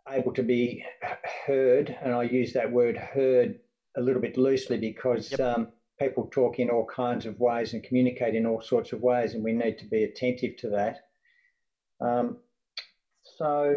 able 0.08 0.32
to 0.34 0.42
be 0.42 0.84
heard. 1.46 1.96
And 2.02 2.14
I 2.14 2.24
use 2.24 2.52
that 2.52 2.70
word 2.70 2.96
heard 2.96 3.58
a 3.96 4.00
little 4.00 4.20
bit 4.20 4.36
loosely 4.36 4.78
because 4.78 5.30
yep. 5.30 5.40
um, 5.40 5.68
people 5.98 6.28
talk 6.30 6.58
in 6.58 6.70
all 6.70 6.86
kinds 6.86 7.26
of 7.26 7.40
ways 7.40 7.72
and 7.72 7.82
communicate 7.82 8.34
in 8.34 8.46
all 8.46 8.60
sorts 8.60 8.92
of 8.92 9.00
ways, 9.00 9.34
and 9.34 9.42
we 9.42 9.52
need 9.52 9.78
to 9.78 9.86
be 9.86 10.04
attentive 10.04 10.56
to 10.58 10.70
that. 10.70 10.98
Um, 12.00 12.38
so, 13.38 13.76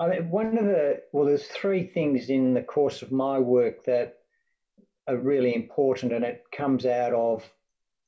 I 0.00 0.08
mean, 0.08 0.30
one 0.30 0.58
of 0.58 0.64
the, 0.64 1.02
well, 1.12 1.26
there's 1.26 1.46
three 1.46 1.86
things 1.86 2.30
in 2.30 2.54
the 2.54 2.62
course 2.62 3.02
of 3.02 3.12
my 3.12 3.38
work 3.38 3.84
that 3.84 4.16
are 5.06 5.16
really 5.16 5.54
important, 5.54 6.12
and 6.12 6.24
it 6.24 6.42
comes 6.56 6.86
out 6.86 7.12
of 7.12 7.48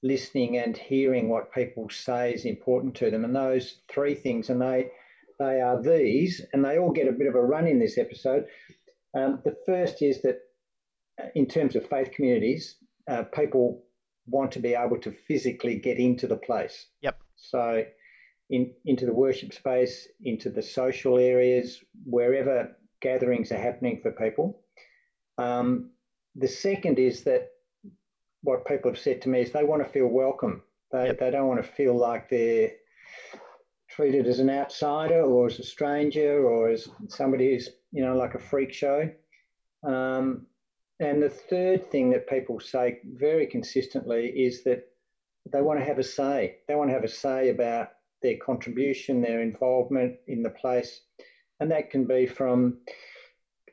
listening 0.03 0.59
and 0.59 0.77
hearing 0.77 1.29
what 1.29 1.53
people 1.53 1.89
say 1.89 2.33
is 2.33 2.45
important 2.45 2.95
to 2.97 3.11
them. 3.11 3.25
And 3.25 3.35
those 3.35 3.79
three 3.91 4.15
things, 4.15 4.51
and 4.51 4.61
they 4.61 4.91
they 5.39 5.61
are 5.61 5.83
these, 5.83 6.41
and 6.53 6.65
they 6.65 6.79
all 6.79 6.93
get 6.93 7.09
a 7.09 7.13
bit 7.13 7.27
of 7.27 7.35
a 7.35 7.43
run 7.43 7.67
in 7.67 7.79
this 7.79 7.99
episode. 7.99 8.47
Um, 9.15 9.41
the 9.45 9.57
first 9.67 10.01
is 10.01 10.23
that, 10.23 10.39
uh, 11.23 11.27
in 11.35 11.47
terms 11.47 11.77
of 11.77 11.89
faith 11.89 12.11
communities, 12.13 12.77
uh, 13.11 13.25
people 13.25 13.85
want 14.27 14.53
to 14.53 14.59
be 14.59 14.75
able 14.75 14.99
to 15.01 15.13
physically 15.13 15.77
get 15.77 15.99
into 15.99 16.27
the 16.27 16.37
place. 16.37 16.87
Yep. 17.03 17.21
So, 17.37 17.85
in, 18.49 18.73
into 18.87 19.07
the 19.07 19.13
worship 19.13 19.53
space, 19.53 20.09
into 20.23 20.51
the 20.51 20.63
social 20.63 21.19
areas, 21.19 21.83
wherever 22.05 22.77
gatherings 23.01 23.53
are 23.53 23.59
happening 23.59 24.01
for 24.03 24.13
people. 24.13 24.63
Um, 25.39 25.91
the 26.35 26.49
second 26.49 26.99
is 26.99 27.25
that 27.25 27.49
what 28.47 28.65
people 28.65 28.91
have 28.91 28.99
said 28.99 29.21
to 29.21 29.29
me 29.29 29.41
is 29.41 29.51
they 29.51 29.65
want 29.65 29.85
to 29.85 29.91
feel 29.91 30.07
welcome. 30.07 30.63
They, 30.93 31.07
yep. 31.07 31.19
they 31.19 31.31
don't 31.33 31.49
want 31.49 31.63
to 31.63 31.69
feel 31.69 31.97
like 31.97 32.31
they're 32.31 32.71
treated 33.91 34.27
as 34.29 34.39
an 34.39 34.49
outsider 34.49 35.23
or 35.23 35.47
as 35.47 35.59
a 35.59 35.65
stranger 35.65 36.47
or 36.47 36.69
as 36.69 36.89
somebody 37.09 37.51
who's, 37.51 37.69
you 37.91 38.05
know, 38.05 38.17
like 38.17 38.35
a 38.35 38.39
freak 38.39 38.73
show. 38.73 39.11
Um, 39.85 40.47
and 41.01 41.21
the 41.21 41.29
third 41.29 41.91
thing 41.91 42.11
that 42.11 42.29
people 42.29 42.61
say 42.61 43.01
very 43.05 43.47
consistently 43.47 44.29
is 44.29 44.63
that 44.63 44.85
they 45.53 45.61
want 45.61 45.81
to 45.81 45.85
have 45.85 45.99
a 45.99 46.05
say. 46.05 46.59
They 46.69 46.77
want 46.77 46.91
to 46.91 46.95
have 46.95 47.05
a 47.05 47.09
say 47.09 47.49
about 47.49 47.89
their 48.23 48.37
contribution, 48.37 49.21
their 49.21 49.43
involvement 49.43 50.15
in 50.29 50.43
the 50.43 50.51
place. 50.51 51.01
And 51.59 51.71
that 51.73 51.91
can 51.91 52.07
be 52.07 52.27
from 52.27 52.79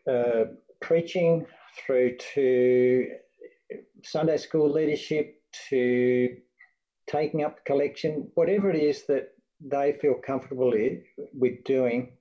uh, 0.10 0.46
preaching 0.82 1.46
through 1.78 2.18
to 2.34 3.08
Sunday 4.04 4.38
school 4.38 4.72
leadership 4.72 5.42
to 5.70 6.38
taking 7.08 7.44
up 7.44 7.58
the 7.58 7.64
collection, 7.64 8.30
whatever 8.36 8.70
it 8.70 8.82
is 8.82 9.06
that 9.08 9.30
they 9.62 9.94
feel 10.02 10.16
comfortable 10.16 10.74
with 11.34 11.64
doing, 11.64 12.18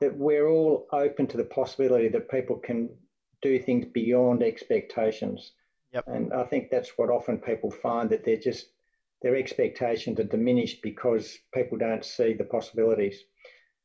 that 0.00 0.16
we're 0.16 0.48
all 0.48 0.86
open 0.92 1.26
to 1.28 1.36
the 1.36 1.44
possibility 1.44 2.08
that 2.08 2.30
people 2.30 2.56
can 2.56 2.88
do 3.42 3.58
things 3.58 3.86
beyond 3.92 4.42
expectations. 4.42 5.52
Yep. 5.92 6.04
And 6.06 6.32
I 6.32 6.44
think 6.44 6.70
that's 6.70 6.96
what 6.96 7.10
often 7.10 7.38
people 7.38 7.70
find 7.70 8.08
that 8.10 8.24
they're 8.24 8.36
just 8.36 8.66
their 9.22 9.36
expectations 9.36 10.18
are 10.18 10.24
diminished 10.24 10.80
because 10.82 11.38
people 11.52 11.76
don't 11.76 12.04
see 12.04 12.32
the 12.32 12.44
possibilities. 12.44 13.22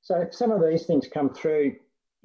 So 0.02 0.28
some 0.32 0.52
of 0.52 0.62
these 0.66 0.86
things 0.86 1.08
come 1.14 1.34
through 1.34 1.76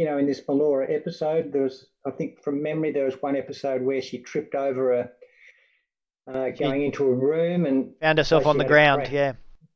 you 0.01 0.07
know, 0.07 0.17
in 0.17 0.25
this 0.25 0.41
Melora 0.49 0.91
episode, 0.91 1.53
there 1.53 1.65
was, 1.65 1.85
I 2.07 2.11
think 2.11 2.43
from 2.43 2.63
memory, 2.63 2.91
there 2.91 3.05
was 3.05 3.21
one 3.21 3.37
episode 3.37 3.83
where 3.83 4.01
she 4.01 4.23
tripped 4.23 4.55
over 4.55 4.95
a, 4.95 5.11
uh, 6.27 6.49
going 6.59 6.85
into 6.85 7.05
a 7.05 7.15
room 7.15 7.67
and 7.67 7.93
found 8.01 8.17
herself 8.17 8.47
on 8.47 8.57
the 8.57 8.65
ground. 8.65 9.11
Yeah. 9.13 9.35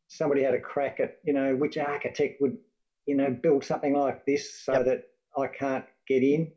Somebody 0.08 0.42
had 0.42 0.54
a 0.54 0.60
crack 0.60 0.98
at, 0.98 1.18
you 1.24 1.34
know, 1.34 1.54
which 1.54 1.76
architect 1.76 2.40
would, 2.40 2.56
you 3.04 3.16
know, 3.16 3.36
build 3.42 3.64
something 3.64 3.92
like 3.92 4.24
this 4.24 4.64
so 4.64 4.72
yep. 4.72 4.84
that 4.86 5.02
I 5.36 5.46
can't 5.46 5.84
get 6.08 6.22
in. 6.22 6.52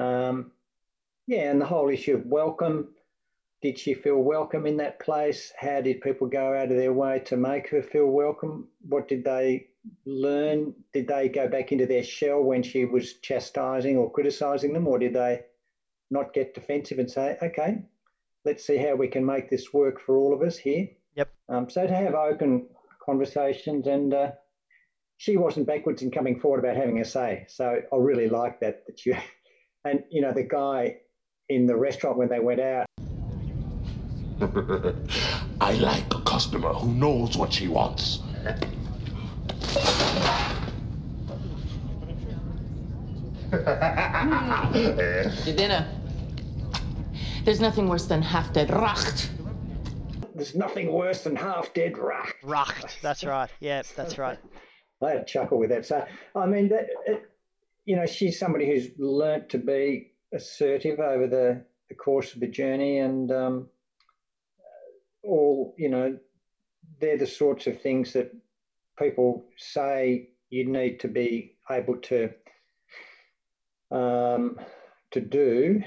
Um, 0.00 0.52
yeah, 1.26 1.50
and 1.50 1.60
the 1.60 1.66
whole 1.66 1.88
issue 1.88 2.14
of 2.14 2.26
welcome. 2.26 2.94
Did 3.62 3.80
she 3.80 3.94
feel 3.94 4.18
welcome 4.18 4.64
in 4.64 4.76
that 4.76 5.00
place? 5.00 5.52
How 5.58 5.80
did 5.80 6.02
people 6.02 6.28
go 6.28 6.54
out 6.54 6.70
of 6.70 6.76
their 6.76 6.92
way 6.92 7.18
to 7.24 7.36
make 7.36 7.68
her 7.70 7.82
feel 7.82 8.06
welcome? 8.06 8.68
What 8.86 9.08
did 9.08 9.24
they 9.24 9.70
learn? 10.04 10.74
Did 10.92 11.08
they 11.08 11.28
go 11.28 11.48
back 11.48 11.72
into 11.72 11.86
their 11.86 12.02
shell 12.02 12.42
when 12.42 12.62
she 12.62 12.84
was 12.84 13.14
chastising 13.14 13.96
or 13.96 14.10
criticizing 14.10 14.72
them, 14.72 14.86
or 14.86 14.98
did 14.98 15.14
they 15.14 15.42
not 16.10 16.32
get 16.32 16.54
defensive 16.54 16.98
and 16.98 17.10
say, 17.10 17.36
okay, 17.42 17.78
let's 18.44 18.66
see 18.66 18.76
how 18.76 18.94
we 18.94 19.08
can 19.08 19.24
make 19.24 19.50
this 19.50 19.72
work 19.72 20.00
for 20.00 20.16
all 20.16 20.34
of 20.34 20.42
us 20.42 20.56
here? 20.56 20.88
Yep. 21.16 21.32
Um, 21.48 21.70
so 21.70 21.86
to 21.86 21.94
have 21.94 22.14
open 22.14 22.68
conversations 23.04 23.86
and 23.86 24.12
uh, 24.12 24.30
she 25.16 25.36
wasn't 25.36 25.66
backwards 25.66 26.02
in 26.02 26.10
coming 26.10 26.38
forward 26.38 26.60
about 26.60 26.76
having 26.76 27.00
a 27.00 27.04
say. 27.04 27.46
So 27.48 27.80
I 27.92 27.96
really 27.96 28.28
like 28.28 28.60
that 28.60 28.86
that 28.86 29.04
you 29.06 29.16
and 29.84 30.02
you 30.10 30.22
know 30.22 30.32
the 30.32 30.42
guy 30.42 30.96
in 31.48 31.66
the 31.66 31.76
restaurant 31.76 32.18
when 32.18 32.28
they 32.28 32.40
went 32.40 32.60
out. 32.60 32.86
I 35.60 35.72
like 35.74 36.12
a 36.14 36.20
customer 36.22 36.72
who 36.72 36.92
knows 36.92 37.36
what 37.36 37.52
she 37.52 37.68
wants. 37.68 38.20
Your 45.46 45.56
dinner. 45.56 45.86
There's 47.44 47.60
nothing 47.60 47.88
worse 47.88 48.06
than 48.06 48.22
half 48.22 48.52
dead 48.52 48.68
racht. 48.68 49.28
There's 50.34 50.56
nothing 50.56 50.92
worse 50.92 51.22
than 51.22 51.36
half 51.36 51.72
dead 51.72 51.92
racht. 51.92 52.32
Racht, 52.42 53.00
that's 53.02 53.24
right. 53.24 53.48
Yeah, 53.60 53.82
that's 53.94 54.18
right. 54.18 54.38
I 55.00 55.10
had 55.10 55.18
a 55.18 55.24
chuckle 55.24 55.58
with 55.58 55.70
that. 55.70 55.86
So, 55.86 56.04
I 56.34 56.46
mean, 56.46 56.68
that, 56.70 56.88
it, 57.06 57.30
you 57.84 57.94
know, 57.94 58.06
she's 58.06 58.36
somebody 58.36 58.66
who's 58.66 58.88
learnt 58.98 59.48
to 59.50 59.58
be 59.58 60.10
assertive 60.34 60.98
over 60.98 61.28
the, 61.28 61.64
the 61.88 61.94
course 61.94 62.34
of 62.34 62.40
the 62.40 62.48
journey, 62.48 62.98
and 62.98 63.30
um, 63.30 63.68
all, 65.22 65.72
you 65.78 65.88
know, 65.88 66.18
they're 67.00 67.18
the 67.18 67.28
sorts 67.28 67.68
of 67.68 67.80
things 67.80 68.12
that 68.14 68.34
people 68.98 69.44
say 69.56 70.30
you 70.50 70.66
need 70.66 70.98
to 71.00 71.08
be 71.08 71.54
able 71.70 71.96
to 71.98 72.30
um, 73.90 74.58
to 75.12 75.20
do 75.20 75.82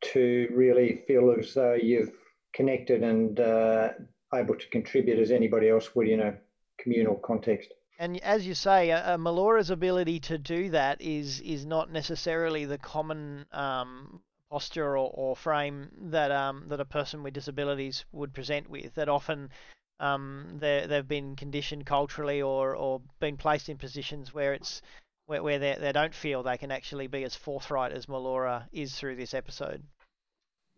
to 0.00 0.48
really 0.54 1.02
feel 1.06 1.34
as 1.38 1.54
though 1.54 1.74
you've 1.74 2.12
connected 2.52 3.02
and 3.02 3.40
uh, 3.40 3.90
able 4.34 4.54
to 4.54 4.68
contribute 4.68 5.18
as 5.18 5.30
anybody 5.30 5.68
else 5.68 5.94
would 5.94 6.08
in 6.08 6.20
a 6.20 6.34
communal 6.78 7.16
context. 7.16 7.72
And 7.98 8.22
as 8.22 8.46
you 8.46 8.54
say, 8.54 8.90
a, 8.90 9.14
a 9.14 9.18
Melora's 9.18 9.70
ability 9.70 10.20
to 10.20 10.38
do 10.38 10.70
that 10.70 11.00
is 11.00 11.40
is 11.40 11.66
not 11.66 11.90
necessarily 11.90 12.64
the 12.64 12.78
common 12.78 13.44
um, 13.52 14.20
posture 14.50 14.96
or, 14.96 15.10
or, 15.12 15.36
frame 15.36 15.90
that 16.10 16.30
um, 16.30 16.64
that 16.68 16.80
a 16.80 16.84
person 16.84 17.22
with 17.22 17.34
disabilities 17.34 18.04
would 18.12 18.32
present 18.32 18.70
with. 18.70 18.94
That 18.94 19.08
often 19.08 19.50
um, 19.98 20.58
they've 20.60 21.08
been 21.08 21.34
conditioned 21.34 21.86
culturally 21.86 22.40
or, 22.40 22.76
or 22.76 23.00
been 23.18 23.36
placed 23.36 23.68
in 23.68 23.76
positions 23.76 24.32
where 24.32 24.54
it's 24.54 24.80
where, 25.28 25.42
where 25.42 25.58
they, 25.58 25.76
they 25.78 25.92
don't 25.92 26.14
feel 26.14 26.42
they 26.42 26.56
can 26.56 26.72
actually 26.72 27.06
be 27.06 27.22
as 27.22 27.34
forthright 27.34 27.92
as 27.92 28.06
Melora 28.06 28.64
is 28.72 28.94
through 28.94 29.16
this 29.16 29.34
episode. 29.34 29.82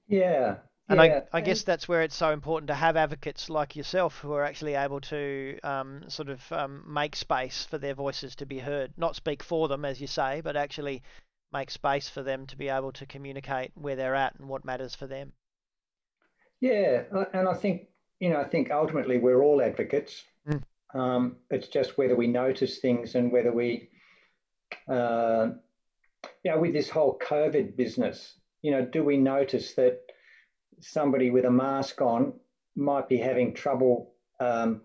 Yeah, 0.09 0.57
and 0.89 0.99
yeah. 0.99 1.21
I, 1.33 1.39
I 1.39 1.41
guess 1.41 1.63
that's 1.63 1.87
where 1.87 2.03
it's 2.03 2.17
so 2.17 2.33
important 2.33 2.67
to 2.67 2.75
have 2.75 2.97
advocates 2.97 3.49
like 3.49 3.77
yourself 3.77 4.19
who 4.19 4.33
are 4.33 4.45
actually 4.45 4.75
able 4.75 5.01
to 5.03 5.57
um, 5.63 6.03
sort 6.09 6.29
of 6.29 6.41
um, 6.51 6.83
make 6.85 7.15
space 7.15 7.65
for 7.71 7.79
their 7.79 7.95
voices 7.95 8.35
to 8.37 8.47
be 8.47 8.59
heard. 8.59 8.93
Not 8.97 9.15
speak 9.15 9.45
for 9.45 9.69
them, 9.69 9.85
as 9.85 10.01
you 10.01 10.09
say, 10.09 10.41
but 10.43 10.57
actually 10.57 11.05
make 11.53 11.71
space 11.71 12.09
for 12.09 12.25
them 12.25 12.45
to 12.47 12.57
be 12.57 12.69
able 12.69 12.91
to 12.93 13.07
communicate 13.07 13.71
where 13.77 13.95
they're 13.95 14.17
at 14.17 14.35
and 14.41 14.49
what 14.49 14.65
matters 14.65 14.97
for 14.97 15.07
them. 15.07 15.33
Yeah, 16.61 17.05
and 17.33 17.49
I 17.49 17.55
think 17.55 17.83
you 18.19 18.31
know 18.31 18.41
I 18.41 18.49
think 18.49 18.73
ultimately 18.73 19.19
we're 19.19 19.43
all 19.43 19.63
advocates. 19.63 20.25
Mm. 20.49 20.63
Um, 20.93 21.37
it's 21.51 21.69
just 21.69 21.97
whether 21.97 22.17
we 22.17 22.27
notice 22.27 22.79
things 22.79 23.15
and 23.15 23.31
whether 23.31 23.53
we, 23.53 23.91
uh, 24.89 25.49
you 26.45 26.51
know, 26.51 26.59
with 26.59 26.73
this 26.73 26.89
whole 26.89 27.19
COVID 27.19 27.77
business, 27.77 28.35
you 28.63 28.71
know, 28.71 28.85
do 28.85 29.05
we 29.05 29.17
notice 29.17 29.75
that 29.75 30.01
somebody 30.81 31.31
with 31.31 31.45
a 31.45 31.51
mask 31.51 32.01
on 32.01 32.33
might 32.77 33.09
be 33.09 33.17
having 33.17 33.55
trouble 33.55 34.15
um, 34.41 34.83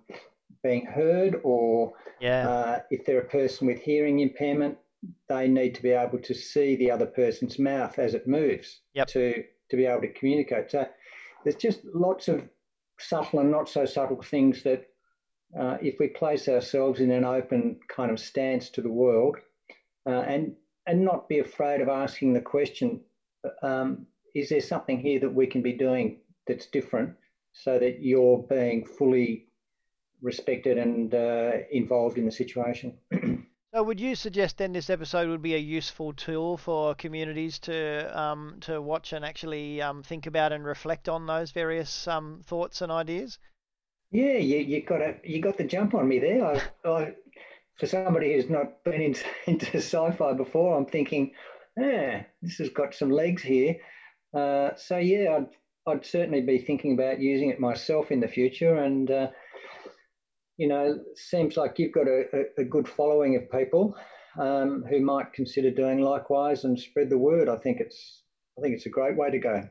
being 0.64 0.86
heard, 0.86 1.40
or 1.44 1.94
yeah. 2.20 2.50
uh, 2.50 2.80
if 2.90 3.06
they're 3.06 3.22
a 3.22 3.26
person 3.26 3.68
with 3.68 3.80
hearing 3.80 4.20
impairment, 4.20 4.78
they 5.30 5.48
need 5.48 5.76
to 5.76 5.82
be 5.82 5.92
able 5.92 6.20
to 6.20 6.34
see 6.34 6.76
the 6.76 6.92
other 6.92 7.06
person's 7.06 7.60
mouth 7.60 8.00
as 8.00 8.14
it 8.14 8.28
moves 8.28 8.82
yep. 8.94 9.08
to 9.08 9.44
to 9.70 9.76
be 9.78 9.86
able 9.86 10.02
to 10.02 10.14
communicate. 10.14 10.72
So 10.72 10.88
there's 11.44 11.56
just 11.56 11.86
lots 11.86 12.28
of 12.28 12.48
subtle 13.00 13.40
and 13.40 13.52
not 13.52 13.70
so 13.70 13.86
subtle 13.86 14.22
things 14.22 14.64
that 14.64 14.88
uh, 15.58 15.78
if 15.82 15.96
we 16.00 16.08
place 16.08 16.48
ourselves 16.48 17.00
in 17.00 17.12
an 17.12 17.24
open 17.24 17.80
kind 17.88 18.12
of 18.12 18.20
stance 18.20 18.70
to 18.72 18.82
the 18.82 18.92
world 18.92 19.38
uh, 20.06 20.22
and 20.22 20.54
and 20.88 21.04
not 21.04 21.28
be 21.28 21.40
afraid 21.40 21.82
of 21.82 21.90
asking 21.90 22.34
the 22.34 22.42
question, 22.42 23.02
um, 23.64 24.06
is 24.36 24.50
there 24.50 24.62
something 24.62 25.00
here 25.00 25.20
that 25.20 25.34
we 25.34 25.48
can 25.48 25.62
be 25.62 25.74
doing 25.74 26.20
that's 26.46 26.68
different 26.68 27.16
so 27.54 27.80
that 27.80 28.02
you're 28.02 28.44
being 28.50 28.86
fully 28.86 29.48
respected 30.22 30.78
and 30.78 31.16
uh, 31.16 31.54
involved 31.72 32.18
in 32.18 32.26
the 32.26 32.32
situation? 32.32 32.94
so, 33.74 33.82
would 33.82 34.00
you 34.00 34.14
suggest 34.14 34.58
then 34.58 34.74
this 34.74 34.90
episode 34.90 35.30
would 35.30 35.42
be 35.42 35.56
a 35.56 35.60
useful 35.60 36.14
tool 36.14 36.58
for 36.58 36.94
communities 36.96 37.58
to 37.60 38.20
um, 38.20 38.58
to 38.62 38.82
watch 38.82 39.14
and 39.14 39.26
actually 39.26 39.82
um, 39.82 40.04
think 40.04 40.28
about 40.28 40.52
and 40.52 40.66
reflect 40.66 41.10
on 41.10 41.26
those 41.26 41.52
various 41.52 42.08
um, 42.08 42.42
thoughts 42.46 42.82
and 42.82 42.92
ideas? 42.92 43.40
Yeah, 44.12 44.38
you, 44.38 44.58
you 44.60 44.82
got 44.82 45.02
a, 45.02 45.16
you 45.24 45.42
got 45.42 45.58
the 45.58 45.64
jump 45.64 45.94
on 45.94 46.08
me 46.08 46.20
there. 46.20 46.46
I, 46.46 46.62
I, 46.90 47.14
for 47.80 47.88
somebody 47.88 48.34
who's 48.34 48.50
not 48.50 48.84
been 48.84 49.16
into, 49.48 49.78
sci-fi 49.78 50.34
before, 50.34 50.78
I'm 50.78 50.86
thinking, 50.86 51.32
yeah, 51.78 52.24
this 52.42 52.58
has 52.58 52.70
got 52.70 52.94
some 52.94 53.10
legs 53.10 53.42
here. 53.42 53.76
Uh, 54.34 54.72
so 54.76 54.98
yeah, 54.98 55.38
I'd, 55.38 55.92
I'd 55.92 56.06
certainly 56.06 56.42
be 56.42 56.60
thinking 56.60 56.94
about 56.94 57.20
using 57.20 57.50
it 57.50 57.60
myself 57.60 58.12
in 58.12 58.20
the 58.20 58.28
future. 58.28 58.76
And 58.76 59.10
uh, 59.12 59.28
you 60.58 60.68
know, 60.68 61.00
seems 61.16 61.58
like 61.58 61.78
you've 61.78 61.94
got 61.94 62.08
a, 62.08 62.24
a, 62.34 62.62
a 62.62 62.64
good 62.64 62.88
following 62.88 63.36
of 63.36 63.52
people 63.52 63.96
um, 64.40 64.84
who 64.90 65.02
might 65.02 65.34
consider 65.34 65.72
doing 65.72 66.00
likewise 66.00 66.64
and 66.64 66.80
spread 66.80 67.10
the 67.10 67.18
word. 67.18 67.50
I 67.50 67.58
think 67.58 67.80
it's 67.80 68.24
I 68.58 68.62
think 68.62 68.76
it's 68.76 68.86
a 68.86 68.90
great 68.90 69.18
way 69.18 69.32
to 69.32 69.40
go. 69.40 69.70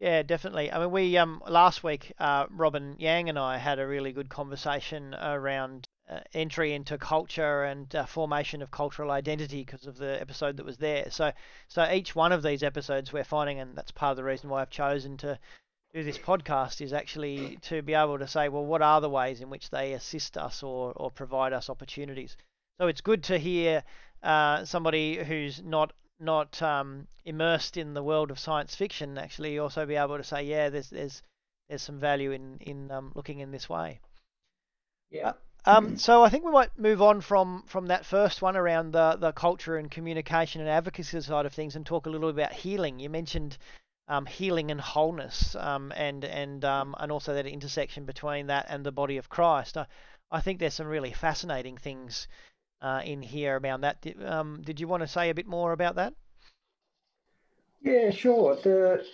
Yeah, 0.00 0.22
definitely. 0.22 0.70
I 0.70 0.78
mean, 0.78 0.90
we 0.90 1.16
um 1.16 1.42
last 1.48 1.82
week, 1.82 2.12
uh, 2.18 2.46
Robin 2.50 2.96
Yang 2.98 3.30
and 3.30 3.38
I 3.38 3.58
had 3.58 3.78
a 3.78 3.86
really 3.86 4.12
good 4.12 4.28
conversation 4.28 5.14
around 5.14 5.87
uh, 6.10 6.20
entry 6.32 6.72
into 6.72 6.96
culture 6.96 7.64
and 7.64 7.94
uh, 7.94 8.06
formation 8.06 8.62
of 8.62 8.70
cultural 8.70 9.10
identity 9.10 9.62
because 9.64 9.86
of 9.86 9.98
the 9.98 10.20
episode 10.20 10.56
that 10.56 10.64
was 10.64 10.78
there. 10.78 11.10
So, 11.10 11.32
so 11.68 11.90
each 11.90 12.14
one 12.14 12.32
of 12.32 12.42
these 12.42 12.62
episodes 12.62 13.12
we're 13.12 13.24
finding, 13.24 13.58
and 13.60 13.76
that's 13.76 13.90
part 13.90 14.12
of 14.12 14.16
the 14.16 14.24
reason 14.24 14.48
why 14.48 14.62
I've 14.62 14.70
chosen 14.70 15.16
to 15.18 15.38
do 15.92 16.02
this 16.02 16.18
podcast, 16.18 16.80
is 16.80 16.92
actually 16.92 17.58
to 17.62 17.82
be 17.82 17.94
able 17.94 18.18
to 18.18 18.28
say, 18.28 18.48
well, 18.48 18.64
what 18.64 18.82
are 18.82 19.00
the 19.00 19.10
ways 19.10 19.40
in 19.40 19.50
which 19.50 19.70
they 19.70 19.92
assist 19.92 20.38
us 20.38 20.62
or 20.62 20.92
or 20.96 21.10
provide 21.10 21.52
us 21.52 21.68
opportunities. 21.68 22.36
So 22.80 22.86
it's 22.86 23.00
good 23.00 23.22
to 23.24 23.38
hear 23.38 23.82
uh, 24.22 24.64
somebody 24.64 25.22
who's 25.24 25.62
not 25.62 25.92
not 26.20 26.60
um, 26.62 27.06
immersed 27.24 27.76
in 27.76 27.94
the 27.94 28.02
world 28.02 28.30
of 28.30 28.38
science 28.38 28.74
fiction 28.74 29.18
actually 29.18 29.58
also 29.58 29.86
be 29.86 29.94
able 29.94 30.16
to 30.16 30.24
say, 30.24 30.42
yeah, 30.42 30.70
there's 30.70 30.90
there's 30.90 31.22
there's 31.68 31.82
some 31.82 32.00
value 32.00 32.30
in 32.30 32.58
in 32.60 32.90
um, 32.90 33.12
looking 33.14 33.40
in 33.40 33.50
this 33.50 33.68
way. 33.68 34.00
Yeah. 35.10 35.32
Um, 35.64 35.96
so 35.98 36.22
I 36.22 36.28
think 36.28 36.44
we 36.44 36.52
might 36.52 36.78
move 36.78 37.02
on 37.02 37.20
from 37.20 37.62
from 37.66 37.86
that 37.88 38.06
first 38.06 38.40
one 38.40 38.56
around 38.56 38.92
the 38.92 39.16
the 39.16 39.32
culture 39.32 39.76
and 39.76 39.90
communication 39.90 40.60
and 40.60 40.70
advocacy 40.70 41.20
side 41.20 41.46
of 41.46 41.52
things 41.52 41.76
and 41.76 41.84
talk 41.84 42.06
a 42.06 42.10
little 42.10 42.32
bit 42.32 42.42
about 42.42 42.52
healing. 42.52 43.00
You 43.00 43.10
mentioned 43.10 43.58
um, 44.08 44.26
healing 44.26 44.70
and 44.70 44.80
wholeness, 44.80 45.54
um, 45.56 45.92
and 45.94 46.24
and 46.24 46.64
um, 46.64 46.94
and 46.98 47.12
also 47.12 47.34
that 47.34 47.46
intersection 47.46 48.04
between 48.04 48.46
that 48.46 48.66
and 48.68 48.84
the 48.84 48.92
body 48.92 49.18
of 49.18 49.28
Christ. 49.28 49.76
I, 49.76 49.86
I 50.30 50.40
think 50.40 50.58
there's 50.58 50.74
some 50.74 50.86
really 50.86 51.12
fascinating 51.12 51.76
things 51.76 52.28
uh, 52.80 53.02
in 53.04 53.22
here 53.22 53.56
about 53.56 53.82
that. 53.82 54.00
Did, 54.00 54.24
um, 54.24 54.62
did 54.62 54.80
you 54.80 54.88
want 54.88 55.02
to 55.02 55.08
say 55.08 55.30
a 55.30 55.34
bit 55.34 55.46
more 55.46 55.72
about 55.72 55.96
that? 55.96 56.14
Yeah, 57.82 58.10
sure. 58.10 58.56
The 58.56 59.04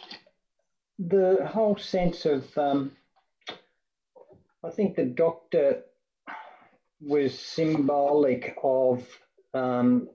the 0.98 1.46
whole 1.52 1.76
sense 1.76 2.24
of 2.24 2.56
um, 2.56 2.92
I 4.62 4.70
think 4.70 4.94
the 4.94 5.04
doctor 5.04 5.82
was 7.04 7.38
symbolic 7.38 8.56
of 8.62 9.06
um, 9.52 10.08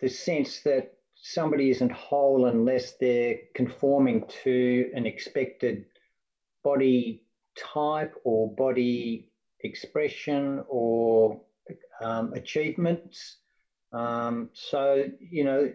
the 0.00 0.08
sense 0.08 0.60
that 0.62 0.94
somebody 1.14 1.70
isn't 1.70 1.92
whole 1.92 2.46
unless 2.46 2.94
they're 3.00 3.38
conforming 3.54 4.24
to 4.44 4.90
an 4.94 5.06
expected 5.06 5.84
body 6.64 7.22
type 7.56 8.14
or 8.24 8.54
body 8.54 9.30
expression 9.60 10.64
or 10.68 11.40
um, 12.02 12.32
achievements. 12.34 13.38
Um, 13.92 14.50
so, 14.52 15.04
you 15.20 15.44
know, 15.44 15.72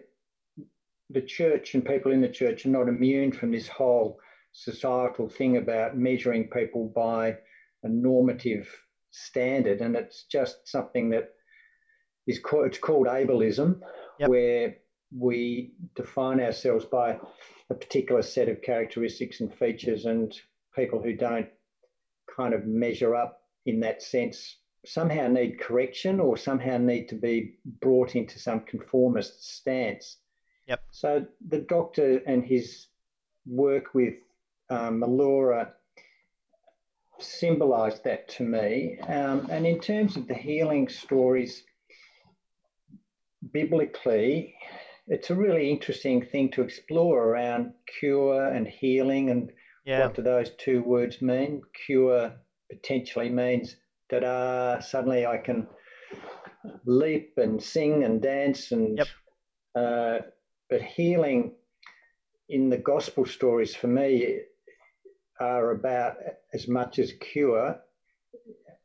the 1.10 1.20
church 1.20 1.74
and 1.74 1.84
people 1.84 2.12
in 2.12 2.20
the 2.20 2.28
church 2.28 2.64
are 2.64 2.70
not 2.70 2.88
immune 2.88 3.32
from 3.32 3.52
this 3.52 3.68
whole 3.68 4.18
societal 4.52 5.28
thing 5.28 5.58
about 5.58 5.96
measuring 5.96 6.48
people 6.48 6.90
by 6.94 7.36
a 7.82 7.88
normative 7.88 8.68
standard. 9.14 9.80
And 9.80 9.96
it's 9.96 10.24
just 10.24 10.68
something 10.68 11.10
that 11.10 11.30
is 12.26 12.38
called, 12.38 12.66
it's 12.66 12.78
called 12.78 13.06
ableism, 13.06 13.80
yep. 14.18 14.28
where 14.28 14.76
we 15.16 15.74
define 15.94 16.40
ourselves 16.40 16.84
by 16.84 17.18
a 17.70 17.74
particular 17.74 18.22
set 18.22 18.48
of 18.48 18.62
characteristics 18.62 19.40
and 19.40 19.54
features, 19.54 20.04
and 20.04 20.34
people 20.74 21.02
who 21.02 21.14
don't 21.14 21.48
kind 22.36 22.54
of 22.54 22.66
measure 22.66 23.14
up 23.14 23.40
in 23.66 23.80
that 23.80 24.02
sense 24.02 24.56
somehow 24.86 25.28
need 25.28 25.60
correction 25.60 26.20
or 26.20 26.36
somehow 26.36 26.76
need 26.76 27.08
to 27.08 27.14
be 27.14 27.54
brought 27.80 28.14
into 28.16 28.38
some 28.38 28.60
conformist 28.60 29.56
stance. 29.56 30.18
Yep. 30.66 30.82
So 30.90 31.26
the 31.48 31.60
doctor 31.60 32.20
and 32.26 32.44
his 32.44 32.86
work 33.46 33.94
with 33.94 34.14
um, 34.70 35.00
Melora 35.00 35.70
symbolised 37.24 38.04
that 38.04 38.28
to 38.28 38.42
me. 38.42 38.98
Um, 39.08 39.48
and 39.50 39.66
in 39.66 39.80
terms 39.80 40.16
of 40.16 40.26
the 40.26 40.34
healing 40.34 40.88
stories, 40.88 41.62
biblically, 43.52 44.54
it's 45.06 45.30
a 45.30 45.34
really 45.34 45.70
interesting 45.70 46.24
thing 46.24 46.50
to 46.52 46.62
explore 46.62 47.28
around 47.28 47.72
cure 47.98 48.48
and 48.48 48.66
healing 48.66 49.30
and 49.30 49.52
yeah. 49.84 50.06
what 50.06 50.14
do 50.14 50.22
those 50.22 50.50
two 50.58 50.82
words 50.82 51.20
mean? 51.20 51.60
Cure 51.86 52.32
potentially 52.70 53.28
means 53.28 53.76
that 54.10 54.24
uh, 54.24 54.80
suddenly 54.80 55.26
I 55.26 55.36
can 55.36 55.66
leap 56.86 57.34
and 57.36 57.62
sing 57.62 58.04
and 58.04 58.22
dance 58.22 58.72
and 58.72 58.96
yep. 58.96 59.06
uh, 59.74 60.18
but 60.70 60.80
healing 60.80 61.52
in 62.48 62.70
the 62.70 62.78
gospel 62.78 63.26
stories 63.26 63.74
for 63.74 63.88
me 63.88 64.38
are 65.40 65.70
about 65.70 66.16
as 66.52 66.68
much 66.68 66.98
as 66.98 67.12
cure, 67.20 67.80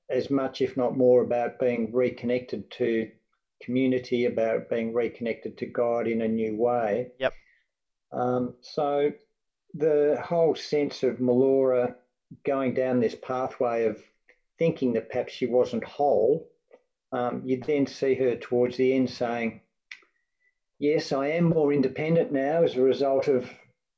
as 0.09 0.29
much 0.29 0.61
if 0.61 0.75
not 0.75 0.97
more 0.97 1.21
about 1.21 1.59
being 1.59 1.93
reconnected 1.93 2.69
to 2.71 3.09
community, 3.61 4.25
about 4.25 4.69
being 4.69 4.93
reconnected 4.93 5.57
to 5.57 5.65
God 5.65 6.07
in 6.07 6.21
a 6.21 6.27
new 6.27 6.55
way. 6.57 7.11
Yep. 7.19 7.33
Um, 8.11 8.55
so 8.61 9.11
the 9.73 10.19
whole 10.23 10.55
sense 10.55 11.03
of 11.03 11.17
Melora 11.17 11.95
going 12.45 12.73
down 12.73 12.99
this 12.99 13.15
pathway 13.15 13.85
of 13.85 14.01
thinking 14.57 14.93
that 14.93 15.09
perhaps 15.09 15.33
she 15.33 15.45
wasn't 15.45 15.83
whole, 15.83 16.49
um, 17.11 17.41
you 17.45 17.61
then 17.65 17.87
see 17.87 18.15
her 18.15 18.35
towards 18.35 18.77
the 18.77 18.93
end 18.93 19.09
saying, 19.09 19.61
Yes, 20.79 21.11
I 21.11 21.27
am 21.27 21.45
more 21.45 21.73
independent 21.73 22.31
now 22.31 22.63
as 22.63 22.75
a 22.75 22.81
result 22.81 23.27
of 23.27 23.49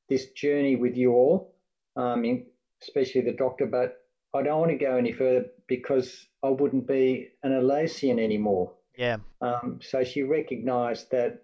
this 0.10 0.32
journey 0.32 0.76
with 0.76 0.98
you 0.98 1.14
all, 1.14 1.51
um, 1.96 2.44
especially 2.82 3.22
the 3.22 3.34
doctor, 3.34 3.66
but 3.66 3.98
I 4.34 4.42
don't 4.42 4.60
want 4.60 4.72
to 4.72 4.78
go 4.78 4.98
any 4.98 5.12
further 5.12 5.46
because 5.68 6.28
I 6.44 6.50
wouldn't 6.50 6.88
be 6.88 7.30
an 7.44 7.54
Elaysian 7.54 8.20
anymore. 8.20 8.72
Yeah. 8.98 9.18
Um, 9.42 9.80
so 9.82 10.04
she 10.04 10.24
recognized 10.24 11.12
that, 11.12 11.42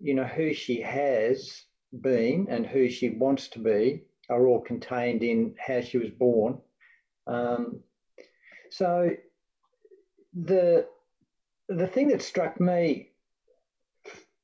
you 0.00 0.14
know, 0.14 0.24
who 0.24 0.52
she 0.52 0.80
has 0.80 1.64
been 2.00 2.46
and 2.50 2.66
who 2.66 2.88
she 2.88 3.10
wants 3.10 3.48
to 3.48 3.58
be 3.58 4.02
are 4.28 4.46
all 4.46 4.60
contained 4.60 5.22
in 5.22 5.54
how 5.58 5.80
she 5.80 5.98
was 5.98 6.10
born. 6.10 6.58
Um, 7.26 7.80
so 8.70 9.10
the 10.32 10.86
the 11.68 11.86
thing 11.86 12.08
that 12.08 12.22
struck 12.22 12.60
me 12.60 13.10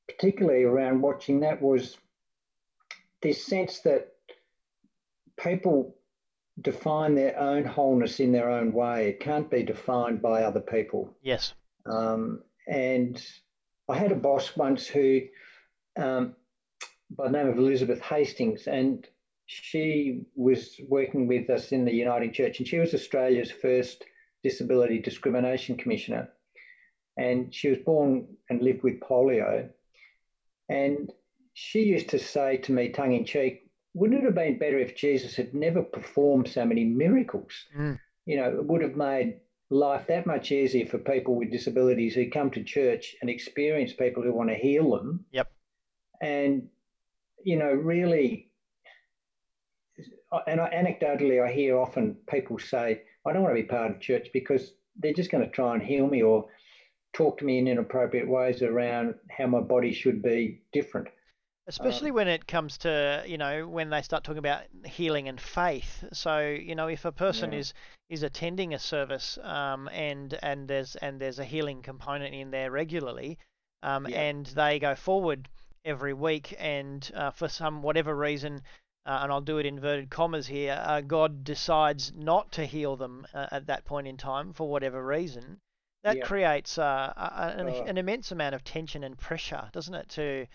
particularly 0.08 0.64
around 0.64 1.00
watching 1.00 1.40
that 1.40 1.60
was 1.60 1.96
this 3.22 3.44
sense 3.44 3.80
that 3.80 4.15
people 5.38 5.96
define 6.62 7.14
their 7.14 7.38
own 7.38 7.64
wholeness 7.64 8.20
in 8.20 8.32
their 8.32 8.50
own 8.50 8.72
way. 8.72 9.08
It 9.08 9.20
can't 9.20 9.50
be 9.50 9.62
defined 9.62 10.22
by 10.22 10.42
other 10.42 10.60
people. 10.60 11.14
Yes. 11.22 11.54
Um, 11.84 12.42
and 12.66 13.22
I 13.88 13.96
had 13.96 14.12
a 14.12 14.16
boss 14.16 14.56
once 14.56 14.86
who, 14.86 15.20
um, 15.98 16.34
by 17.10 17.26
the 17.26 17.32
name 17.32 17.48
of 17.48 17.58
Elizabeth 17.58 18.00
Hastings, 18.00 18.66
and 18.66 19.06
she 19.46 20.22
was 20.34 20.80
working 20.88 21.28
with 21.28 21.48
us 21.50 21.72
in 21.72 21.84
the 21.84 21.92
Uniting 21.92 22.32
Church, 22.32 22.58
and 22.58 22.66
she 22.66 22.78
was 22.78 22.94
Australia's 22.94 23.50
first 23.50 24.04
Disability 24.42 25.00
Discrimination 25.00 25.76
Commissioner. 25.76 26.28
And 27.16 27.54
she 27.54 27.68
was 27.68 27.78
born 27.78 28.26
and 28.50 28.60
lived 28.60 28.82
with 28.82 29.00
polio. 29.00 29.68
And 30.68 31.12
she 31.54 31.84
used 31.84 32.10
to 32.10 32.18
say 32.18 32.58
to 32.58 32.72
me, 32.72 32.90
tongue 32.90 33.14
in 33.14 33.24
cheek, 33.24 33.65
wouldn't 33.96 34.20
it 34.20 34.26
have 34.26 34.34
been 34.34 34.58
better 34.58 34.78
if 34.78 34.94
Jesus 34.94 35.34
had 35.34 35.54
never 35.54 35.82
performed 35.82 36.48
so 36.48 36.66
many 36.66 36.84
miracles? 36.84 37.50
Mm. 37.74 37.98
You 38.26 38.36
know, 38.36 38.50
it 38.50 38.64
would 38.66 38.82
have 38.82 38.94
made 38.94 39.40
life 39.70 40.06
that 40.08 40.26
much 40.26 40.52
easier 40.52 40.84
for 40.84 40.98
people 40.98 41.34
with 41.34 41.50
disabilities 41.50 42.14
who 42.14 42.28
come 42.28 42.50
to 42.50 42.62
church 42.62 43.16
and 43.22 43.30
experience 43.30 43.94
people 43.94 44.22
who 44.22 44.34
want 44.34 44.50
to 44.50 44.54
heal 44.54 44.90
them. 44.90 45.24
Yep. 45.32 45.50
And, 46.20 46.68
you 47.42 47.56
know, 47.56 47.72
really, 47.72 48.50
and 50.46 50.60
I, 50.60 50.68
anecdotally, 50.68 51.42
I 51.42 51.50
hear 51.50 51.78
often 51.78 52.18
people 52.28 52.58
say, 52.58 53.00
I 53.24 53.32
don't 53.32 53.42
want 53.42 53.56
to 53.56 53.62
be 53.62 53.66
part 53.66 53.92
of 53.92 54.00
church 54.00 54.28
because 54.30 54.72
they're 54.98 55.14
just 55.14 55.30
going 55.30 55.42
to 55.42 55.50
try 55.50 55.72
and 55.72 55.82
heal 55.82 56.06
me 56.06 56.22
or 56.22 56.50
talk 57.14 57.38
to 57.38 57.46
me 57.46 57.58
in 57.58 57.66
inappropriate 57.66 58.28
ways 58.28 58.60
around 58.60 59.14
how 59.30 59.46
my 59.46 59.60
body 59.60 59.94
should 59.94 60.22
be 60.22 60.60
different. 60.74 61.08
Especially 61.68 62.10
um, 62.10 62.16
when 62.16 62.28
it 62.28 62.46
comes 62.46 62.78
to, 62.78 63.24
you 63.26 63.38
know, 63.38 63.66
when 63.66 63.90
they 63.90 64.02
start 64.02 64.22
talking 64.22 64.38
about 64.38 64.62
healing 64.84 65.28
and 65.28 65.40
faith. 65.40 66.04
So, 66.12 66.40
you 66.40 66.74
know, 66.74 66.86
if 66.86 67.04
a 67.04 67.12
person 67.12 67.52
yeah. 67.52 67.58
is 67.58 67.74
is 68.08 68.22
attending 68.22 68.72
a 68.72 68.78
service 68.78 69.36
um, 69.42 69.88
and 69.88 70.38
and 70.42 70.68
there's 70.68 70.94
and 70.96 71.20
there's 71.20 71.40
a 71.40 71.44
healing 71.44 71.82
component 71.82 72.34
in 72.34 72.52
there 72.52 72.70
regularly, 72.70 73.38
um, 73.82 74.06
yeah. 74.06 74.20
and 74.20 74.46
they 74.46 74.78
go 74.78 74.94
forward 74.94 75.48
every 75.84 76.12
week, 76.12 76.54
and 76.58 77.10
uh, 77.14 77.30
for 77.30 77.48
some 77.48 77.82
whatever 77.82 78.14
reason, 78.14 78.62
uh, 79.04 79.20
and 79.22 79.32
I'll 79.32 79.40
do 79.40 79.58
it 79.58 79.66
inverted 79.66 80.10
commas 80.10 80.46
here, 80.48 80.80
uh, 80.84 81.00
God 81.00 81.44
decides 81.44 82.12
not 82.14 82.52
to 82.52 82.66
heal 82.66 82.96
them 82.96 83.26
uh, 83.34 83.46
at 83.50 83.66
that 83.66 83.84
point 83.84 84.06
in 84.06 84.16
time 84.16 84.52
for 84.52 84.68
whatever 84.68 85.04
reason, 85.04 85.60
that 86.02 86.18
yeah. 86.18 86.24
creates 86.24 86.78
uh, 86.78 87.12
an, 87.16 87.68
uh. 87.68 87.84
an, 87.86 87.98
immense 87.98 88.30
amount 88.30 88.54
of 88.54 88.64
tension 88.64 89.02
and 89.02 89.18
pressure, 89.18 89.68
doesn't 89.72 89.94
it? 89.94 90.08
To 90.10 90.46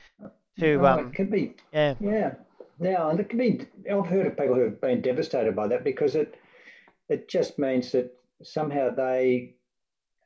to 0.59 0.75
oh, 0.75 0.85
um, 0.85 1.07
it 1.07 1.15
could 1.15 1.31
be 1.31 1.55
yeah 1.73 1.95
yeah 1.99 2.33
now 2.79 3.09
and 3.09 3.19
it 3.19 3.29
could 3.29 3.39
be. 3.39 3.65
I've 3.89 4.07
heard 4.07 4.27
of 4.27 4.37
people 4.37 4.55
who 4.55 4.63
have 4.63 4.81
been 4.81 5.01
devastated 5.01 5.55
by 5.55 5.67
that 5.67 5.83
because 5.83 6.15
it 6.15 6.35
it 7.09 7.29
just 7.29 7.59
means 7.59 7.91
that 7.91 8.11
somehow 8.43 8.89
they 8.93 9.55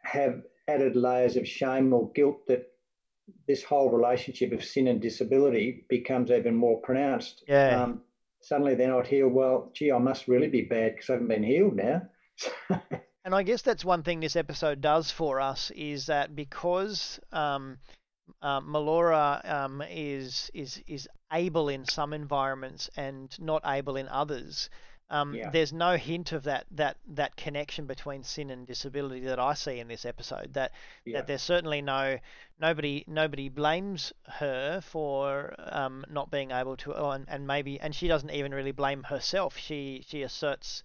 have 0.03 0.41
added 0.67 0.95
layers 0.95 1.35
of 1.35 1.47
shame 1.47 1.93
or 1.93 2.11
guilt 2.13 2.47
that 2.47 2.67
this 3.47 3.63
whole 3.63 3.89
relationship 3.89 4.51
of 4.51 4.63
sin 4.63 4.88
and 4.88 5.01
disability 5.01 5.85
becomes 5.89 6.31
even 6.31 6.55
more 6.55 6.79
pronounced. 6.81 7.43
Yeah. 7.47 7.83
Um, 7.83 8.01
suddenly 8.41 8.75
they're 8.75 8.88
not 8.88 9.07
healed. 9.07 9.33
Well, 9.33 9.71
gee, 9.73 9.91
I 9.91 9.97
must 9.97 10.27
really 10.27 10.47
be 10.47 10.61
bad 10.61 10.93
because 10.93 11.09
I 11.09 11.13
haven't 11.13 11.27
been 11.27 11.43
healed 11.43 11.75
now. 11.75 12.03
And 13.25 13.33
I 13.33 13.41
guess 13.41 13.63
that's 13.63 13.83
one 13.83 14.03
thing 14.03 14.19
this 14.19 14.35
episode 14.35 14.81
does 14.81 15.09
for 15.09 15.41
us 15.41 15.71
is 15.71 16.05
that 16.05 16.35
because 16.35 17.19
um, 17.31 17.79
uh, 18.41 18.61
Melora 18.61 19.47
um, 19.49 19.83
is 19.89 20.49
is 20.53 20.81
is 20.88 21.07
able 21.31 21.69
in 21.69 21.85
some 21.85 22.13
environments 22.13 22.89
and 22.95 23.38
not 23.39 23.61
able 23.65 23.95
in 23.95 24.07
others. 24.07 24.69
Um, 25.09 25.35
yeah. 25.35 25.51
There's 25.51 25.71
no 25.71 25.97
hint 25.97 26.31
of 26.31 26.43
that 26.43 26.65
that 26.71 26.97
that 27.07 27.35
connection 27.35 27.85
between 27.85 28.23
sin 28.23 28.49
and 28.49 28.65
disability 28.65 29.21
that 29.21 29.39
I 29.39 29.53
see 29.53 29.79
in 29.79 29.88
this 29.88 30.05
episode. 30.05 30.53
That 30.53 30.71
yeah. 31.05 31.17
that 31.17 31.27
there's 31.27 31.43
certainly 31.43 31.81
no 31.81 32.17
nobody 32.59 33.03
nobody 33.07 33.49
blames 33.49 34.13
her 34.39 34.81
for 34.81 35.53
um, 35.59 36.05
not 36.09 36.31
being 36.31 36.51
able 36.51 36.75
to, 36.77 36.95
oh, 36.95 37.11
and, 37.11 37.25
and 37.29 37.45
maybe 37.45 37.79
and 37.79 37.93
she 37.93 38.07
doesn't 38.07 38.31
even 38.31 38.53
really 38.53 38.71
blame 38.71 39.03
herself. 39.03 39.57
She 39.57 40.03
she 40.07 40.23
asserts 40.23 40.83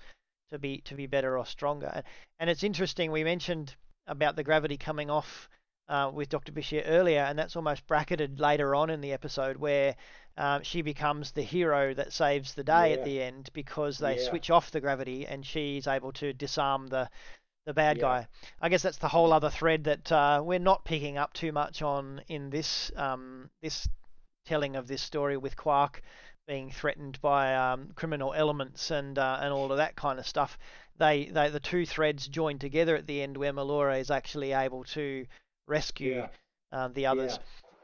to 0.50 0.58
be 0.58 0.82
to 0.82 0.94
be 0.94 1.06
better 1.06 1.38
or 1.38 1.46
stronger. 1.46 2.02
And 2.38 2.50
it's 2.50 2.62
interesting. 2.62 3.10
We 3.10 3.24
mentioned 3.24 3.76
about 4.06 4.36
the 4.36 4.44
gravity 4.44 4.76
coming 4.76 5.08
off 5.08 5.48
uh, 5.90 6.10
with 6.14 6.28
Dr. 6.28 6.52
Bashir 6.52 6.84
earlier, 6.86 7.20
and 7.20 7.38
that's 7.38 7.56
almost 7.56 7.86
bracketed 7.86 8.38
later 8.38 8.74
on 8.74 8.88
in 8.88 9.00
the 9.00 9.12
episode 9.12 9.56
where 9.56 9.96
uh, 10.38 10.60
she 10.62 10.80
becomes 10.80 11.32
the 11.32 11.42
hero 11.42 11.92
that 11.92 12.12
saves 12.12 12.54
the 12.54 12.62
day 12.64 12.90
yeah. 12.90 12.96
at 12.96 13.04
the 13.04 13.20
end 13.20 13.50
because 13.52 13.98
they 13.98 14.16
yeah. 14.16 14.28
switch 14.28 14.50
off 14.50 14.70
the 14.70 14.80
gravity 14.80 15.26
and 15.26 15.44
she's 15.44 15.86
able 15.88 16.12
to 16.12 16.32
disarm 16.32 16.86
the 16.86 17.10
the 17.66 17.74
bad 17.74 17.98
Yeah. 17.98 18.02
guy. 18.02 18.28
I 18.62 18.68
guess 18.70 18.82
that's 18.82 18.96
the 18.96 19.08
whole 19.08 19.32
other 19.34 19.50
thread 19.50 19.84
that 19.84 20.10
uh, 20.10 20.40
we're 20.42 20.58
not 20.58 20.84
picking 20.84 21.18
up 21.18 21.34
too 21.34 21.52
much 21.52 21.82
on 21.82 22.22
in 22.28 22.50
this 22.50 22.90
um, 22.96 23.50
this 23.60 23.86
telling 24.46 24.76
of 24.76 24.86
this 24.86 25.02
story 25.02 25.36
with 25.36 25.56
Quark 25.56 26.02
being 26.46 26.70
threatened 26.70 27.20
by 27.20 27.54
um, 27.54 27.90
criminal 27.96 28.32
elements 28.32 28.90
and 28.90 29.18
uh, 29.18 29.38
and 29.42 29.52
all 29.52 29.70
of 29.72 29.76
that 29.76 29.96
kind 29.96 30.18
of 30.18 30.26
stuff. 30.26 30.56
They, 30.96 31.26
they 31.26 31.48
the 31.48 31.60
two 31.60 31.84
threads 31.84 32.28
join 32.28 32.58
together 32.58 32.94
at 32.96 33.06
the 33.06 33.22
end 33.22 33.36
where 33.36 33.52
Melora 33.52 34.00
is 34.00 34.10
actually 34.10 34.52
able 34.52 34.84
to 34.84 35.26
rescue 35.70 36.16
Yeah. 36.16 36.28
uh, 36.72 36.88
the 36.88 37.06
others. 37.06 37.38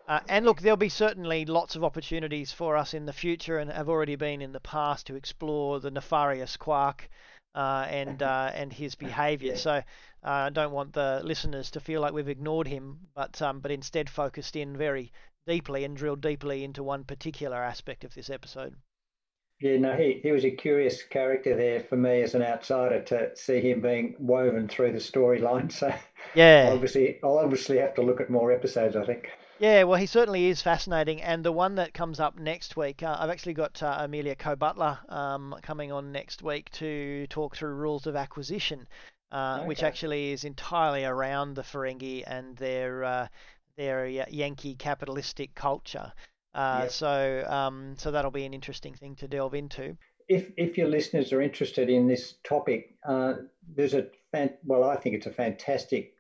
Uh, 0.09 0.21
and 0.29 0.45
look, 0.45 0.61
there'll 0.61 0.77
be 0.77 0.89
certainly 0.89 1.45
lots 1.45 1.75
of 1.75 1.83
opportunities 1.83 2.53
for 2.53 2.77
us 2.77 2.95
in 2.95 3.07
the 3.07 3.13
future, 3.13 3.59
and 3.59 3.73
have 3.73 3.89
already 3.89 4.15
been 4.17 4.41
in 4.41 4.53
the 4.53 4.61
past 4.61 5.07
to 5.07 5.17
explore 5.17 5.81
the 5.81 5.91
nefarious 5.91 6.57
Quark 6.57 7.09
uh, 7.55 7.87
and 7.89 8.23
uh, 8.35 8.51
and 8.55 8.73
his 8.73 8.95
behaviour. 8.95 9.57
So 9.57 9.73
uh, 9.73 9.83
I 10.23 10.51
don't 10.51 10.73
want 10.73 10.93
the 10.93 11.21
listeners 11.25 11.71
to 11.73 11.81
feel 11.81 12.01
like 12.01 12.13
we've 12.13 12.29
ignored 12.29 12.69
him, 12.69 13.09
but 13.15 13.43
um, 13.43 13.61
but 13.61 13.71
instead 13.73 14.09
focused 14.09 14.55
in 14.55 14.77
very 14.77 15.11
deeply 15.47 15.85
and 15.85 15.97
drilled 15.97 16.21
deeply 16.21 16.63
into 16.63 16.83
one 16.85 17.05
particular 17.05 17.57
aspect 17.57 18.05
of 18.05 18.15
this 18.15 18.31
episode. 18.31 18.77
Yeah, 19.61 19.79
no, 19.79 19.97
he, 19.97 20.21
he 20.23 20.33
was 20.33 20.45
a 20.45 20.51
curious 20.51 21.03
character 21.03 21.57
there 21.57 21.81
for 21.81 21.97
me 21.97 22.21
as 22.23 22.35
an 22.35 22.43
outsider 22.43 23.03
to 23.05 23.35
see 23.37 23.61
him 23.61 23.81
being 23.81 24.15
woven 24.19 24.69
through 24.69 24.93
the 24.93 24.99
storyline. 24.99 25.73
So 25.73 25.93
Yeah. 26.35 26.71
obviously, 26.73 27.19
I'll 27.25 27.39
obviously 27.39 27.79
have 27.79 27.95
to 27.95 28.03
look 28.03 28.21
at 28.21 28.29
more 28.29 28.53
episodes. 28.53 28.97
I 28.97 29.07
think. 29.07 29.31
Yeah, 29.59 29.85
well, 29.85 29.99
he 29.99 30.05
certainly 30.05 30.47
is 30.47 30.61
fascinating, 30.61 31.23
and 31.23 31.43
the 31.43 31.53
one 31.53 31.77
that 31.77 31.95
comes 31.95 32.21
up 32.21 32.39
next 32.39 32.77
week, 32.77 33.03
uh, 33.03 33.17
I've 33.19 33.31
actually 33.31 33.55
got 33.55 33.83
uh, 33.83 33.97
Amelia 34.01 34.35
Co-Butler 34.35 34.99
um, 35.09 35.55
coming 35.63 35.91
on 35.91 36.13
next 36.13 36.43
week 36.43 36.69
to 36.73 37.27
talk 37.29 37.57
through 37.57 37.73
rules 37.73 38.07
of 38.07 38.17
acquisition, 38.17 38.87
uh, 39.33 39.61
which 39.61 39.83
actually 39.83 40.33
is 40.33 40.45
entirely 40.45 41.07
around 41.07 41.55
the 41.55 41.63
Ferengi 41.63 42.23
and 42.27 42.57
their 42.59 43.05
uh, 43.05 43.29
their 43.77 44.07
Yankee 44.07 44.75
capitalistic 44.75 45.55
culture. 45.55 46.13
Uh, 46.57 46.81
Yep. 46.83 46.91
So 46.91 47.45
um, 47.49 47.95
so 47.99 48.11
that'll 48.11 48.31
be 48.31 48.47
an 48.47 48.55
interesting 48.55 48.95
thing 48.95 49.15
to 49.17 49.29
delve 49.29 49.55
into. 49.55 49.97
If 50.29 50.51
if 50.57 50.79
your 50.79 50.89
listeners 50.89 51.33
are 51.33 51.43
interested 51.43 51.89
in 51.91 52.09
this 52.09 52.35
topic, 52.45 52.97
uh, 53.07 53.35
there's 53.77 53.95
a 53.95 54.07
fan, 54.33 54.51
well, 54.65 54.85
I 54.85 54.97
think 54.97 55.15
it's 55.15 55.27
a 55.27 55.33
fantastic 55.33 56.15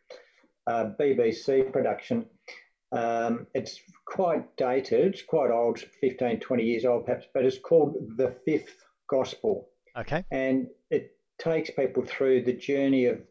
uh, 0.66 0.90
BBC 1.00 1.72
production. 1.72 2.26
Um, 2.92 3.46
it's 3.54 3.80
quite 4.06 4.56
dated, 4.56 5.14
it's 5.14 5.22
quite 5.22 5.50
old, 5.50 5.80
15, 6.00 6.38
20 6.38 6.62
years 6.62 6.84
old 6.84 7.06
perhaps, 7.06 7.26
but 7.34 7.44
it's 7.44 7.58
called 7.58 7.96
The 8.16 8.36
Fifth 8.44 8.76
Gospel. 9.10 9.68
Okay. 9.98 10.24
and 10.30 10.66
it 10.90 11.12
takes 11.38 11.70
people 11.70 12.04
through 12.04 12.42
the 12.42 12.52
journey 12.52 13.06
of 13.06 13.22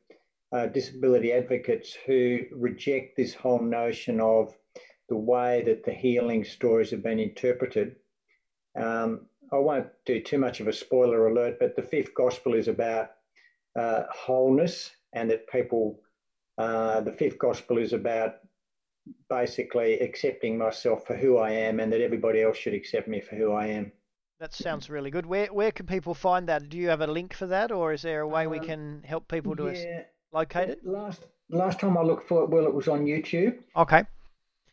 uh, 0.52 0.65
disability 0.68 1.32
advocates 1.32 1.96
who 2.06 2.39
reject 2.52 3.15
this 3.15 3.34
whole 3.36 3.62
notion 3.62 4.20
of 4.20 4.54
the 5.10 5.18
way 5.18 5.63
that 5.65 5.84
the 5.84 5.94
healing 5.94 6.44
stories 6.44 6.91
have 6.91 7.04
been 7.04 7.20
interpreted. 7.20 7.96
Um, 8.76 9.28
I 9.52 9.58
won't 9.58 9.88
do 10.06 10.22
too 10.22 10.38
much 10.38 10.60
of 10.60 10.68
a 10.68 10.74
spoiler 10.74 11.28
alert, 11.28 11.58
but 11.60 11.76
the 11.76 11.84
fifth 11.84 12.13
gospel 12.13 12.54
is 12.56 12.68
about 12.68 13.12
uh, 13.80 14.04
wholeness, 14.12 14.91
and 15.13 15.30
that 15.30 15.48
people, 15.48 16.00
uh, 16.58 17.02
the 17.02 17.13
fifth 17.13 17.38
gospel 17.38 17.78
is 17.78 17.94
about 17.94 18.36
basically 19.30 20.00
accepting 20.00 20.58
myself 20.58 21.06
for 21.06 21.15
who 21.15 21.38
I 21.38 21.52
am, 21.52 21.80
and 21.80 21.91
that 21.94 22.02
everybody 22.02 22.41
else 22.41 22.58
should 22.58 22.74
accept 22.74 23.08
me 23.08 23.22
for 23.22 23.36
who 23.36 23.52
I 23.52 23.68
am. 23.68 23.91
That 24.39 24.54
sounds 24.54 24.89
really 24.89 25.12
good. 25.12 25.26
Where 25.26 25.48
where 25.48 25.72
can 25.72 25.86
people 25.86 26.13
find 26.13 26.50
that? 26.50 26.70
Do 26.70 26.78
you 26.78 26.89
have 26.89 27.02
a 27.02 27.08
link 27.08 27.34
for 27.34 27.48
that, 27.48 27.72
or 27.72 27.94
is 27.94 28.02
there 28.02 28.22
a 28.22 28.28
way 28.28 28.48
we 28.48 28.60
Um, 28.60 28.65
can 28.65 29.04
help 29.04 29.28
people 29.28 29.56
to 29.56 29.72
Yeah, 29.72 30.04
locate 30.34 30.70
it? 30.70 30.86
Last 30.86 31.26
last 31.50 31.80
time 31.80 31.98
I 31.98 32.02
looked 32.02 32.28
for 32.28 32.44
it, 32.44 32.50
well, 32.50 32.65
it 32.65 32.74
was 32.74 32.88
on 32.88 33.06
YouTube. 33.06 33.60
Okay. 33.76 34.04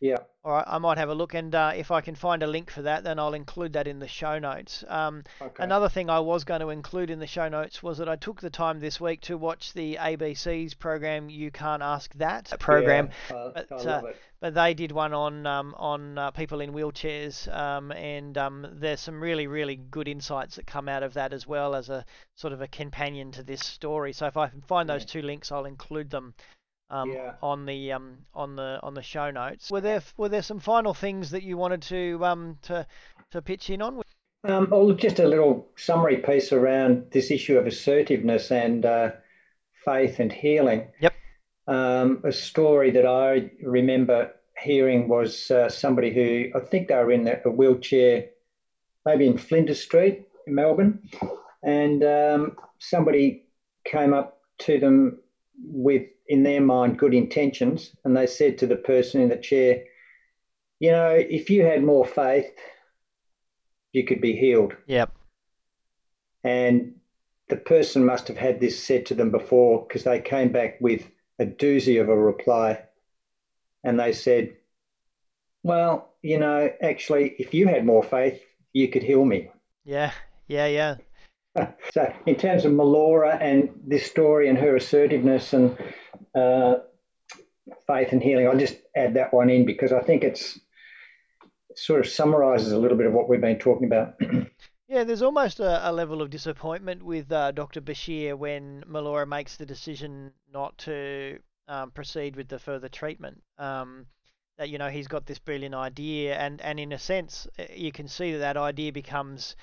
Yeah. 0.03 0.17
All 0.43 0.51
right, 0.51 0.65
I 0.67 0.79
might 0.79 0.97
have 0.97 1.07
a 1.07 1.15
look, 1.15 1.33
and 1.33 1.55
uh, 1.55 1.71
if 1.73 1.89
I 1.89 2.01
can 2.01 2.15
find 2.15 2.43
a 2.43 2.47
link 2.47 2.69
for 2.69 2.81
that, 2.81 3.05
then 3.05 3.17
I'll 3.17 3.33
include 3.33 3.71
that 3.71 3.87
in 3.87 3.99
the 3.99 4.07
show 4.09 4.37
notes. 4.37 4.83
Um, 4.89 5.23
Okay. 5.39 5.63
Another 5.63 5.87
thing 5.87 6.09
I 6.09 6.19
was 6.19 6.43
going 6.43 6.59
to 6.59 6.71
include 6.71 7.09
in 7.09 7.19
the 7.19 7.27
show 7.27 7.47
notes 7.47 7.81
was 7.81 7.99
that 7.99 8.09
I 8.09 8.17
took 8.17 8.41
the 8.41 8.49
time 8.49 8.81
this 8.81 8.99
week 8.99 9.21
to 9.21 9.37
watch 9.37 9.71
the 9.71 9.95
ABC's 9.95 10.73
program 10.73 11.29
"You 11.29 11.51
Can't 11.51 11.81
Ask 11.81 12.13
That" 12.15 12.51
program, 12.59 13.11
Yeah, 13.31 13.51
but, 13.53 13.71
I 13.71 13.75
uh, 13.75 14.01
it. 14.07 14.17
but 14.41 14.53
they 14.53 14.73
did 14.73 14.91
one 14.91 15.13
on 15.13 15.47
um, 15.47 15.73
on 15.77 16.17
uh, 16.17 16.31
people 16.31 16.59
in 16.59 16.73
wheelchairs, 16.73 17.47
um, 17.55 17.93
and 17.93 18.37
um, 18.37 18.67
there's 18.73 18.99
some 18.99 19.21
really 19.21 19.47
really 19.47 19.77
good 19.77 20.09
insights 20.09 20.57
that 20.57 20.67
come 20.67 20.89
out 20.89 21.03
of 21.03 21.13
that 21.13 21.31
as 21.31 21.47
well 21.47 21.75
as 21.75 21.87
a 21.87 22.05
sort 22.35 22.51
of 22.51 22.61
a 22.61 22.67
companion 22.67 23.31
to 23.31 23.43
this 23.43 23.61
story. 23.61 24.11
So 24.11 24.25
if 24.25 24.35
I 24.35 24.49
can 24.49 24.59
find 24.59 24.89
those 24.89 25.05
two 25.05 25.21
links, 25.21 25.49
I'll 25.49 25.63
include 25.63 26.09
them 26.09 26.33
um, 26.89 27.11
Yeah. 27.11 27.33
on 27.41 27.65
the 27.65 27.91
um, 27.91 28.25
on 28.33 28.55
the 28.55 28.79
on 28.83 28.93
the 28.93 29.01
show 29.01 29.31
notes. 29.31 29.71
Were 29.71 29.81
there 29.81 30.01
were 30.17 30.29
there 30.29 30.41
some 30.41 30.59
final 30.59 30.93
things 30.93 31.31
that 31.31 31.43
you 31.43 31.57
wanted 31.57 31.81
to 31.83 32.23
um, 32.25 32.57
to 32.63 32.85
to 33.31 33.41
pitch 33.41 33.69
in 33.69 33.81
on? 33.81 34.01
Um, 34.45 34.67
oh, 34.71 34.93
just 34.93 35.19
a 35.19 35.27
little 35.27 35.69
summary 35.77 36.17
piece 36.17 36.51
around 36.51 37.05
this 37.11 37.31
issue 37.31 37.57
of 37.57 37.65
assertiveness 37.65 38.51
and 38.51 38.85
uh, 38.85 39.11
faith 39.85 40.19
and 40.19 40.31
healing. 40.31 40.87
Yep. 40.99 41.13
Um, 41.67 42.21
a 42.25 42.31
story 42.31 42.91
that 42.91 43.05
I 43.05 43.51
remember 43.65 44.33
hearing 44.61 45.07
was 45.07 45.49
uh, 45.49 45.69
somebody 45.69 46.13
who 46.13 46.59
I 46.59 46.63
think 46.63 46.89
they 46.89 46.95
were 46.95 47.11
in 47.11 47.27
a 47.27 47.49
wheelchair, 47.49 48.25
maybe 49.05 49.27
in 49.27 49.37
Flinders 49.37 49.81
Street 49.81 50.25
in 50.45 50.55
Melbourne, 50.55 51.09
and 51.63 52.03
um, 52.03 52.57
somebody 52.79 53.45
came 53.85 54.13
up 54.13 54.41
to 54.59 54.77
them 54.77 55.19
with, 55.61 56.07
in 56.27 56.43
their 56.43 56.61
mind, 56.61 56.99
good 56.99 57.13
intentions, 57.13 57.95
and 58.03 58.15
they 58.15 58.27
said 58.27 58.57
to 58.57 58.67
the 58.67 58.75
person 58.75 59.21
in 59.21 59.29
the 59.29 59.37
chair, 59.37 59.83
"You 60.79 60.91
know, 60.91 61.09
if 61.11 61.49
you 61.49 61.63
had 61.63 61.83
more 61.83 62.05
faith, 62.05 62.53
you 63.91 64.05
could 64.05 64.21
be 64.21 64.35
healed." 64.35 64.75
Yep. 64.87 65.11
And 66.43 66.95
the 67.49 67.55
person 67.55 68.05
must 68.05 68.27
have 68.27 68.37
had 68.37 68.59
this 68.59 68.83
said 68.83 69.05
to 69.07 69.15
them 69.15 69.31
before 69.31 69.85
because 69.87 70.03
they 70.03 70.19
came 70.19 70.51
back 70.51 70.79
with 70.81 71.09
a 71.39 71.45
doozy 71.45 72.01
of 72.01 72.09
a 72.09 72.17
reply. 72.17 72.81
And 73.83 73.99
they 73.99 74.13
said, 74.13 74.55
Well, 75.63 76.13
you 76.21 76.39
know, 76.39 76.71
actually, 76.81 77.35
if 77.37 77.53
you 77.53 77.67
had 77.67 77.85
more 77.85 78.03
faith, 78.03 78.41
you 78.71 78.87
could 78.87 79.03
heal 79.03 79.25
me. 79.25 79.51
Yeah. 79.83 80.11
Yeah. 80.47 80.67
Yeah. 80.67 80.95
So, 81.91 82.11
in 82.25 82.35
terms 82.35 82.65
of 82.65 82.71
Melora 82.71 83.39
and 83.39 83.69
this 83.85 84.05
story 84.05 84.49
and 84.49 84.57
her 84.57 84.75
assertiveness 84.75 85.53
and 85.53 85.77
uh, 86.33 86.75
faith 87.85 88.11
and 88.11 88.23
healing, 88.23 88.47
I'll 88.47 88.57
just 88.57 88.77
add 88.95 89.13
that 89.13 89.33
one 89.33 89.49
in 89.49 89.65
because 89.65 89.91
I 89.91 90.01
think 90.01 90.23
it's 90.23 90.59
it 91.69 91.77
sort 91.77 91.99
of 91.99 92.07
summarizes 92.07 92.71
a 92.71 92.77
little 92.77 92.97
bit 92.97 93.05
of 93.05 93.13
what 93.13 93.29
we've 93.29 93.41
been 93.41 93.59
talking 93.59 93.87
about. 93.87 94.15
Yeah, 94.89 95.05
there's 95.05 95.23
almost 95.23 95.59
a, 95.59 95.89
a 95.89 95.91
level 95.91 96.21
of 96.21 96.29
disappointment 96.29 97.01
with 97.01 97.31
uh, 97.31 97.51
Dr. 97.51 97.81
Bashir 97.81 98.37
when 98.37 98.83
Melora 98.87 99.25
makes 99.25 99.55
the 99.55 99.65
decision 99.65 100.33
not 100.53 100.77
to 100.79 101.39
um, 101.67 101.89
proceed 101.89 102.35
with 102.35 102.49
the 102.49 102.59
further 102.59 102.89
treatment. 102.89 103.41
Um, 103.57 104.05
that 104.57 104.69
you 104.69 104.77
know 104.77 104.89
he's 104.89 105.07
got 105.07 105.25
this 105.25 105.39
brilliant 105.39 105.73
idea, 105.73 106.35
and, 106.35 106.61
and 106.61 106.79
in 106.79 106.91
a 106.91 106.99
sense, 106.99 107.47
uh, 107.57 107.63
you 107.73 107.91
can 107.91 108.07
see 108.07 108.33
that 108.33 108.37
that 108.37 108.57
idea 108.57 108.91
becomes 108.91 109.55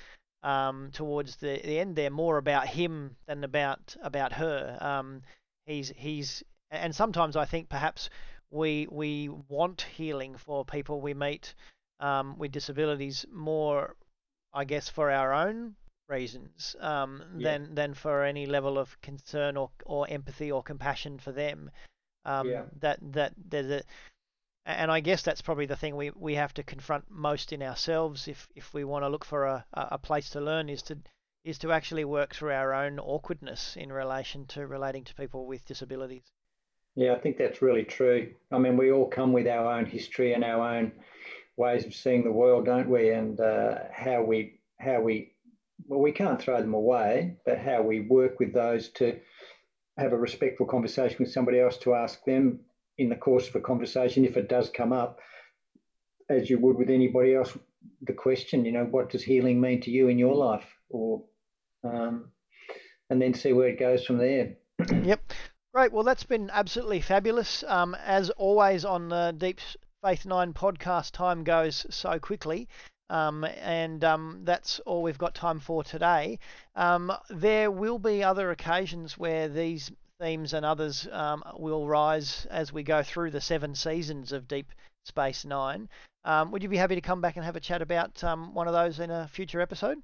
um, 0.43 0.91
towards 0.93 1.37
the, 1.37 1.61
the 1.65 1.79
end 1.79 1.97
there 1.97 2.11
more 2.11 2.39
about 2.39 2.69
him 2.69 3.17
than 3.27 3.45
about 3.45 3.97
about 4.03 4.33
her. 4.35 4.79
Um, 4.81 5.23
he's 5.67 5.93
he's 5.97 6.43
and 6.71 6.95
sometimes 6.95 7.37
I 7.37 7.45
think 7.45 7.69
perhaps 7.69 8.11
we 8.51 8.87
we 8.91 9.29
want 9.29 9.83
healing 9.97 10.37
for 10.37 10.65
people 10.65 11.01
we 11.01 11.15
meet 11.15 11.55
um, 12.01 12.39
with 12.39 12.53
disabilities 12.53 13.27
more 13.33 13.97
I 14.53 14.65
guess 14.65 14.89
for 14.89 15.11
our 15.11 15.33
own 15.33 15.77
reasons 16.09 16.75
um, 16.81 17.23
Yeah. 17.37 17.51
than 17.59 17.75
than 17.75 17.95
for 17.95 18.25
any 18.25 18.47
level 18.47 18.79
of 18.79 19.01
concern 19.01 19.57
or, 19.57 19.71
or 19.85 20.09
empathy 20.09 20.51
or 20.51 20.63
compassion 20.63 21.19
for 21.19 21.33
them. 21.33 21.71
Um, 22.25 22.49
Yeah. 22.49 22.65
That 22.81 22.99
that 23.13 23.33
there's 23.37 23.71
a, 23.71 23.83
and 24.67 24.91
I 24.91 25.01
guess 25.01 25.23
that's 25.23 25.43
probably 25.43 25.67
the 25.67 25.77
thing 25.77 25.97
we, 25.97 26.11
we 26.15 26.35
have 26.35 26.55
to 26.55 26.63
confront 26.63 27.11
most 27.11 27.53
in 27.53 27.63
ourselves 27.63 28.29
if, 28.29 28.49
if 28.55 28.73
we 28.75 28.85
want 28.85 29.05
to 29.05 29.09
look 29.09 29.25
for 29.25 29.45
a, 29.45 29.65
a 29.75 29.99
place 29.99 30.31
to 30.31 30.41
learn 30.41 30.69
is 30.69 30.83
to 30.85 30.99
is 31.43 31.59
to 31.59 31.73
actually 31.73 32.05
work 32.05 32.35
through 32.35 32.53
our 32.53 32.75
own 32.75 32.99
awkwardness 32.99 33.75
in 33.75 33.91
relation 33.91 34.45
to 34.45 34.67
relating 34.67 35.05
to 35.05 35.15
people 35.15 35.47
with 35.47 35.65
disabilities. 35.65 36.23
Yeah, 36.95 37.15
I 37.15 37.19
think 37.19 37.39
that's 37.39 37.63
really 37.63 37.85
true. 37.85 38.35
I 38.53 38.59
mean, 38.59 38.77
we 38.77 38.93
all 38.93 39.09
come 39.09 39.33
with 39.33 39.47
our 39.47 39.73
own 39.73 39.87
history 39.87 40.35
and 40.35 40.45
our 40.45 40.77
own 40.77 40.93
ways 41.57 41.87
of 41.87 41.95
seeing 41.95 42.25
the 42.25 42.33
world, 42.33 42.67
don't 42.67 42.91
we? 42.91 43.11
And 43.11 43.41
uh, 43.41 43.79
how 43.93 44.23
we 44.23 44.61
how 44.79 45.01
we 45.01 45.33
well, 45.87 46.01
we 46.01 46.13
can't 46.13 46.41
throw 46.41 46.61
them 46.61 46.75
away, 46.75 47.37
but 47.47 47.59
how 47.59 47.83
we 47.83 48.01
work 48.01 48.39
with 48.39 48.53
those 48.53 48.91
to 48.91 49.19
have 49.97 50.13
a 50.13 50.19
respectful 50.19 50.67
conversation 50.67 51.17
with 51.19 51.33
somebody 51.33 51.61
else 51.61 51.77
to 51.79 51.95
ask 51.95 52.23
them 52.25 52.61
in 53.01 53.09
the 53.09 53.17
course 53.17 53.49
of 53.49 53.57
a 53.57 53.61
conversation 53.61 54.27
if 54.27 54.37
it 54.37 54.49
does 54.49 54.69
come 54.69 54.93
up, 54.93 55.21
as 56.29 56.51
you 56.51 56.59
would 56.59 56.77
with 56.77 56.91
anybody 56.91 57.35
else, 57.35 57.57
the 58.03 58.13
question, 58.13 58.65
you 58.65 58.73
know, 58.73 58.85
what 58.85 59.09
does 59.09 59.23
healing 59.23 59.59
mean 59.59 59.81
to 59.81 59.91
you 59.91 60.09
in 60.09 60.19
your 60.19 60.35
life, 60.35 60.67
or 60.91 61.25
um, 61.83 62.31
and 63.09 63.21
then 63.21 63.33
see 63.33 63.55
where 63.55 63.69
it 63.69 63.81
goes 63.81 64.05
from 64.05 64.19
there. 64.19 64.55
Yep. 65.03 65.33
Great. 65.73 65.93
Well, 65.93 66.03
that's 66.03 66.25
been 66.25 66.51
absolutely 66.53 67.01
fabulous. 67.01 67.65
Um, 67.67 67.97
as 68.05 68.29
always 68.31 68.85
on 68.85 69.09
the 69.09 69.33
Deep 69.37 69.61
Faith 70.05 70.27
9 70.27 70.53
podcast, 70.53 71.13
time 71.13 71.45
goes 71.45 71.87
so 71.91 72.19
quickly. 72.19 72.69
Um, 73.09 73.45
and 73.45 74.03
um, 74.05 74.41
that's 74.43 74.81
all 74.81 75.03
we've 75.03 75.19
got 75.19 75.35
time 75.35 75.61
for 75.61 75.85
today. 75.85 76.39
Um, 76.75 77.13
there 77.29 77.71
will 77.71 77.99
be 77.99 78.23
other 78.23 78.51
occasions 78.51 79.17
where 79.17 79.49
these 79.49 79.93
themes 80.21 80.53
and 80.53 80.65
others 80.65 81.09
um, 81.13 81.43
will 81.57 81.89
rise 81.89 82.47
as 82.51 82.73
we 82.73 82.83
go 82.83 83.03
through 83.03 83.31
the 83.31 83.41
seven 83.41 83.75
seasons 83.75 84.33
of 84.33 84.47
Deep 84.47 84.73
Space 85.05 85.45
Nine. 85.45 85.89
Um, 86.25 86.51
would 86.53 86.63
you 86.63 86.69
be 86.69 86.77
happy 86.77 86.95
to 86.95 87.01
come 87.01 87.21
back 87.21 87.37
and 87.37 87.45
have 87.45 87.57
a 87.57 87.61
chat 87.61 87.81
about 87.81 88.23
um, 88.23 88.55
one 88.55 88.69
of 88.69 88.75
those 88.75 89.01
in 89.01 89.11
a 89.11 89.27
future 89.29 89.61
episode? 89.61 89.99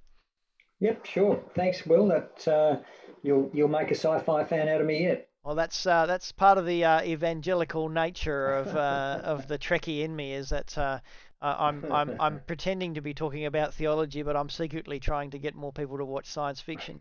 Yep, 0.81 1.05
sure. 1.05 1.45
Thanks, 1.55 1.87
Will. 1.87 2.09
That 2.09 2.49
uh, 2.49 2.77
you'll 3.23 3.51
you'll 3.53 3.69
make 3.69 3.91
a 3.91 3.95
sci-fi 3.95 4.45
fan 4.45 4.69
out 4.69 4.81
of 4.81 4.87
me 4.87 5.05
yet. 5.05 5.29
Well, 5.45 5.55
that's 5.55 5.87
uh, 5.87 6.07
that's 6.07 6.33
part 6.33 6.59
of 6.59 6.67
the 6.67 6.85
uh, 6.85 7.03
evangelical 7.03 7.89
nature 7.89 8.55
of 8.55 8.75
uh, 8.75 9.21
of 9.25 9.49
the 9.49 9.59
Trekkie 9.59 10.03
in 10.03 10.17
me 10.17 10.33
is 10.33 10.49
that 10.49 10.77
uh, 10.77 11.01
I'm 11.41 11.91
I'm 11.93 12.17
I'm 12.21 12.41
pretending 12.47 12.95
to 12.95 13.01
be 13.01 13.15
talking 13.15 13.45
about 13.45 13.75
theology, 13.75 14.23
but 14.23 14.37
I'm 14.37 14.51
secretly 14.51 14.99
trying 14.99 15.31
to 15.31 15.39
get 15.39 15.55
more 15.55 15.73
people 15.73 15.99
to 15.99 16.05
watch 16.05 16.27
science 16.27 16.61
fiction. 16.61 17.01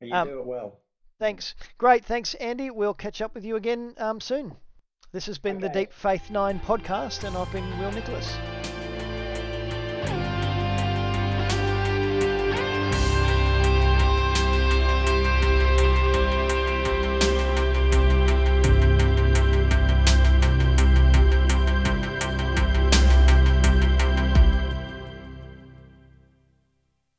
You 0.00 0.14
um, 0.14 0.28
do 0.28 0.38
it 0.40 0.46
well. 0.46 0.80
Thanks. 1.20 1.54
Great. 1.76 2.04
Thanks, 2.04 2.34
Andy. 2.34 2.70
We'll 2.70 2.94
catch 2.94 3.20
up 3.20 3.34
with 3.34 3.44
you 3.44 3.54
again 3.54 3.94
um, 3.98 4.20
soon. 4.20 4.56
This 5.12 5.26
has 5.26 5.38
been 5.38 5.58
okay. 5.58 5.68
the 5.68 5.74
Deep 5.80 5.92
Faith 5.92 6.30
9 6.30 6.60
podcast, 6.60 7.24
and 7.24 7.36
I've 7.36 7.52
been 7.52 7.78
Will 7.78 7.92
Nicholas. 7.92 8.36